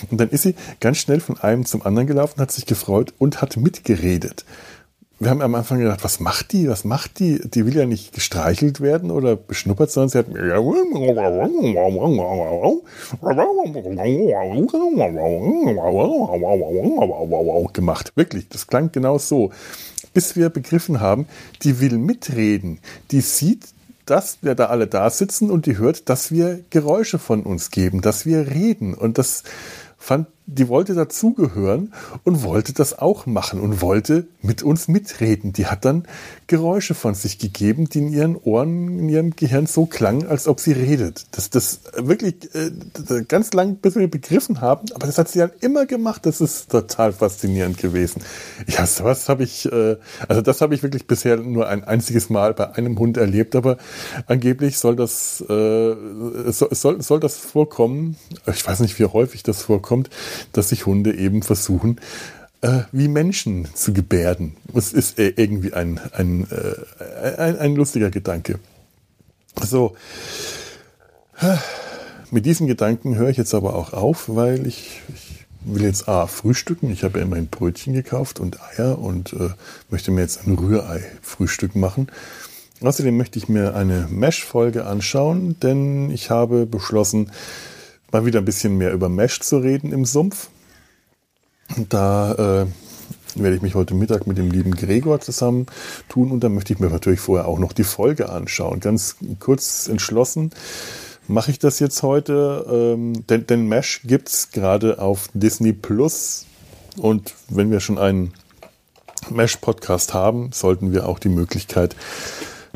[0.10, 3.42] Und dann ist sie ganz schnell von einem zum anderen gelaufen, hat sich gefreut und
[3.42, 4.46] hat mitgeredet
[5.22, 6.68] wir haben am Anfang gedacht, was macht die?
[6.68, 7.40] Was macht die?
[7.48, 10.26] Die will ja nicht gestreichelt werden oder beschnuppert, sondern sie hat
[17.72, 18.12] gemacht.
[18.16, 19.52] Wirklich, das klang genau so.
[20.16, 21.28] Bis wir begriffen haben,
[21.62, 22.80] die will mitreden.
[23.12, 23.66] Die sieht,
[24.08, 28.02] dass wir da alle da sitzen und die hört, dass wir Geräusche von uns geben,
[28.02, 28.96] dass wir reden.
[28.96, 29.44] Und das
[30.00, 31.94] fand die wollte dazugehören
[32.24, 35.54] und wollte das auch machen und wollte mit uns mitreden.
[35.54, 36.04] Die hat dann
[36.52, 40.60] Geräusche von sich gegeben, die in ihren Ohren, in ihrem Gehirn so klangen, als ob
[40.60, 41.26] sie redet.
[41.32, 45.52] Das, das wirklich äh, ganz lang, bis wir begriffen haben, aber das hat sie dann
[45.62, 46.26] immer gemacht.
[46.26, 48.22] Das ist total faszinierend gewesen.
[48.68, 49.98] Ja, sowas habe ich, äh,
[50.28, 53.78] also das habe ich wirklich bisher nur ein einziges Mal bei einem Hund erlebt, aber
[54.28, 55.96] angeblich soll das, äh,
[56.52, 58.18] soll, soll das vorkommen.
[58.46, 60.10] Ich weiß nicht, wie häufig das vorkommt
[60.54, 62.00] dass sich Hunde eben versuchen,
[62.62, 64.56] äh, wie Menschen zu gebärden.
[64.74, 68.60] Das ist äh, irgendwie ein, ein, äh, ein, ein lustiger Gedanke.
[69.62, 69.96] So.
[72.32, 76.28] mit diesen Gedanken höre ich jetzt aber auch auf, weil ich, ich will jetzt A,
[76.28, 76.92] frühstücken.
[76.92, 79.50] Ich habe ja immerhin Brötchen gekauft und Eier und äh,
[79.90, 82.08] möchte mir jetzt ein Rührei-Frühstück machen.
[82.82, 87.32] Außerdem möchte ich mir eine Mesh-Folge anschauen, denn ich habe beschlossen,
[88.12, 90.50] mal wieder ein bisschen mehr über Mesh zu reden im Sumpf.
[91.90, 92.66] Da äh,
[93.36, 95.68] werde ich mich heute Mittag mit dem lieben Gregor zusammen
[96.10, 98.80] tun und dann möchte ich mir natürlich vorher auch noch die Folge anschauen.
[98.80, 100.52] Ganz kurz entschlossen
[101.28, 106.46] mache ich das jetzt heute, ähm, denn, denn Mesh gibt es gerade auf Disney Plus
[106.98, 108.34] und wenn wir schon einen
[109.30, 111.96] Mesh-Podcast haben, sollten wir auch die Möglichkeit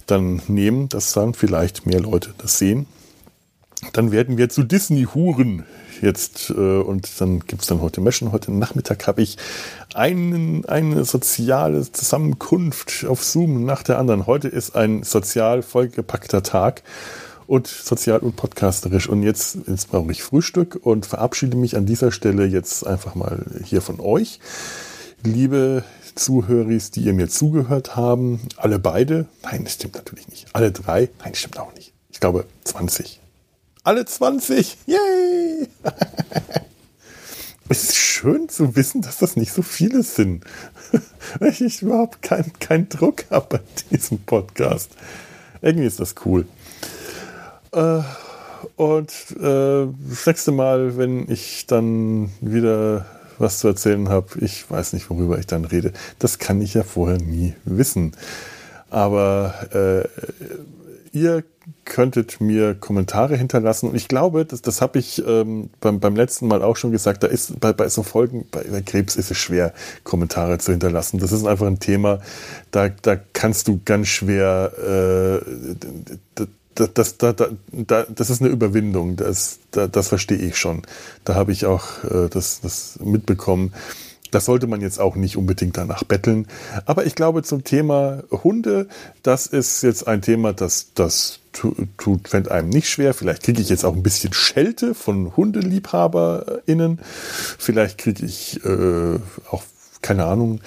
[0.06, 2.86] dann nehmen, dass dann vielleicht mehr Leute das sehen.
[3.94, 5.66] Dann werden wir zu Disney-Huren
[6.02, 8.32] jetzt äh, und dann gibt es dann heute Meschen.
[8.32, 9.38] Heute Nachmittag habe ich
[9.94, 14.28] einen, eine soziale Zusammenkunft auf Zoom nach der anderen.
[14.28, 16.84] Heute ist ein sozial vollgepackter Tag
[17.48, 19.08] und sozial und podcasterisch.
[19.08, 23.46] Und jetzt, jetzt brauche ich Frühstück und verabschiede mich an dieser Stelle jetzt einfach mal
[23.64, 24.40] hier von euch.
[25.24, 25.84] Liebe
[26.16, 30.48] Zuhörer, die ihr mir zugehört haben, alle beide, nein, das stimmt natürlich nicht.
[30.54, 31.94] Alle drei, nein, das stimmt auch nicht.
[32.10, 33.20] Ich glaube 20.
[33.84, 35.25] Alle 20, yay!
[37.70, 40.44] es ist schön zu wissen, dass das nicht so viele sind.
[41.40, 43.60] ich überhaupt keinen kein Druck habe bei
[43.92, 44.92] diesem Podcast.
[45.62, 46.46] Irgendwie ist das cool.
[47.72, 48.02] Äh,
[48.76, 53.06] und äh, das nächste Mal, wenn ich dann wieder
[53.38, 55.92] was zu erzählen habe, ich weiß nicht, worüber ich dann rede.
[56.20, 58.14] Das kann ich ja vorher nie wissen.
[58.90, 60.08] Aber äh,
[61.16, 61.44] ihr
[61.86, 63.90] könntet mir Kommentare hinterlassen.
[63.90, 67.24] Und ich glaube, das, das habe ich ähm, beim, beim letzten Mal auch schon gesagt,
[67.24, 71.20] da ist bei, bei so Folgen, bei, bei Krebs ist es schwer, Kommentare zu hinterlassen.
[71.20, 72.20] Das ist einfach ein Thema,
[72.70, 76.46] da, da kannst du ganz schwer äh,
[76.76, 77.36] das, das, das,
[77.72, 80.82] das, das ist eine Überwindung, das, das, das verstehe ich schon.
[81.24, 83.74] Da habe ich auch äh, das, das mitbekommen.
[84.36, 86.46] Das sollte man jetzt auch nicht unbedingt danach betteln.
[86.86, 88.90] Aber ich glaube, zum Thema Hunde,
[89.24, 93.14] das ist jetzt ein Thema, das, das tut, fällt einem nicht schwer.
[93.14, 97.00] Vielleicht kriege ich jetzt auch ein bisschen Schelte von HundeliebhaberInnen.
[97.58, 99.20] Vielleicht kriege ich äh,
[99.52, 99.64] auch,
[100.02, 100.60] keine Ahnung,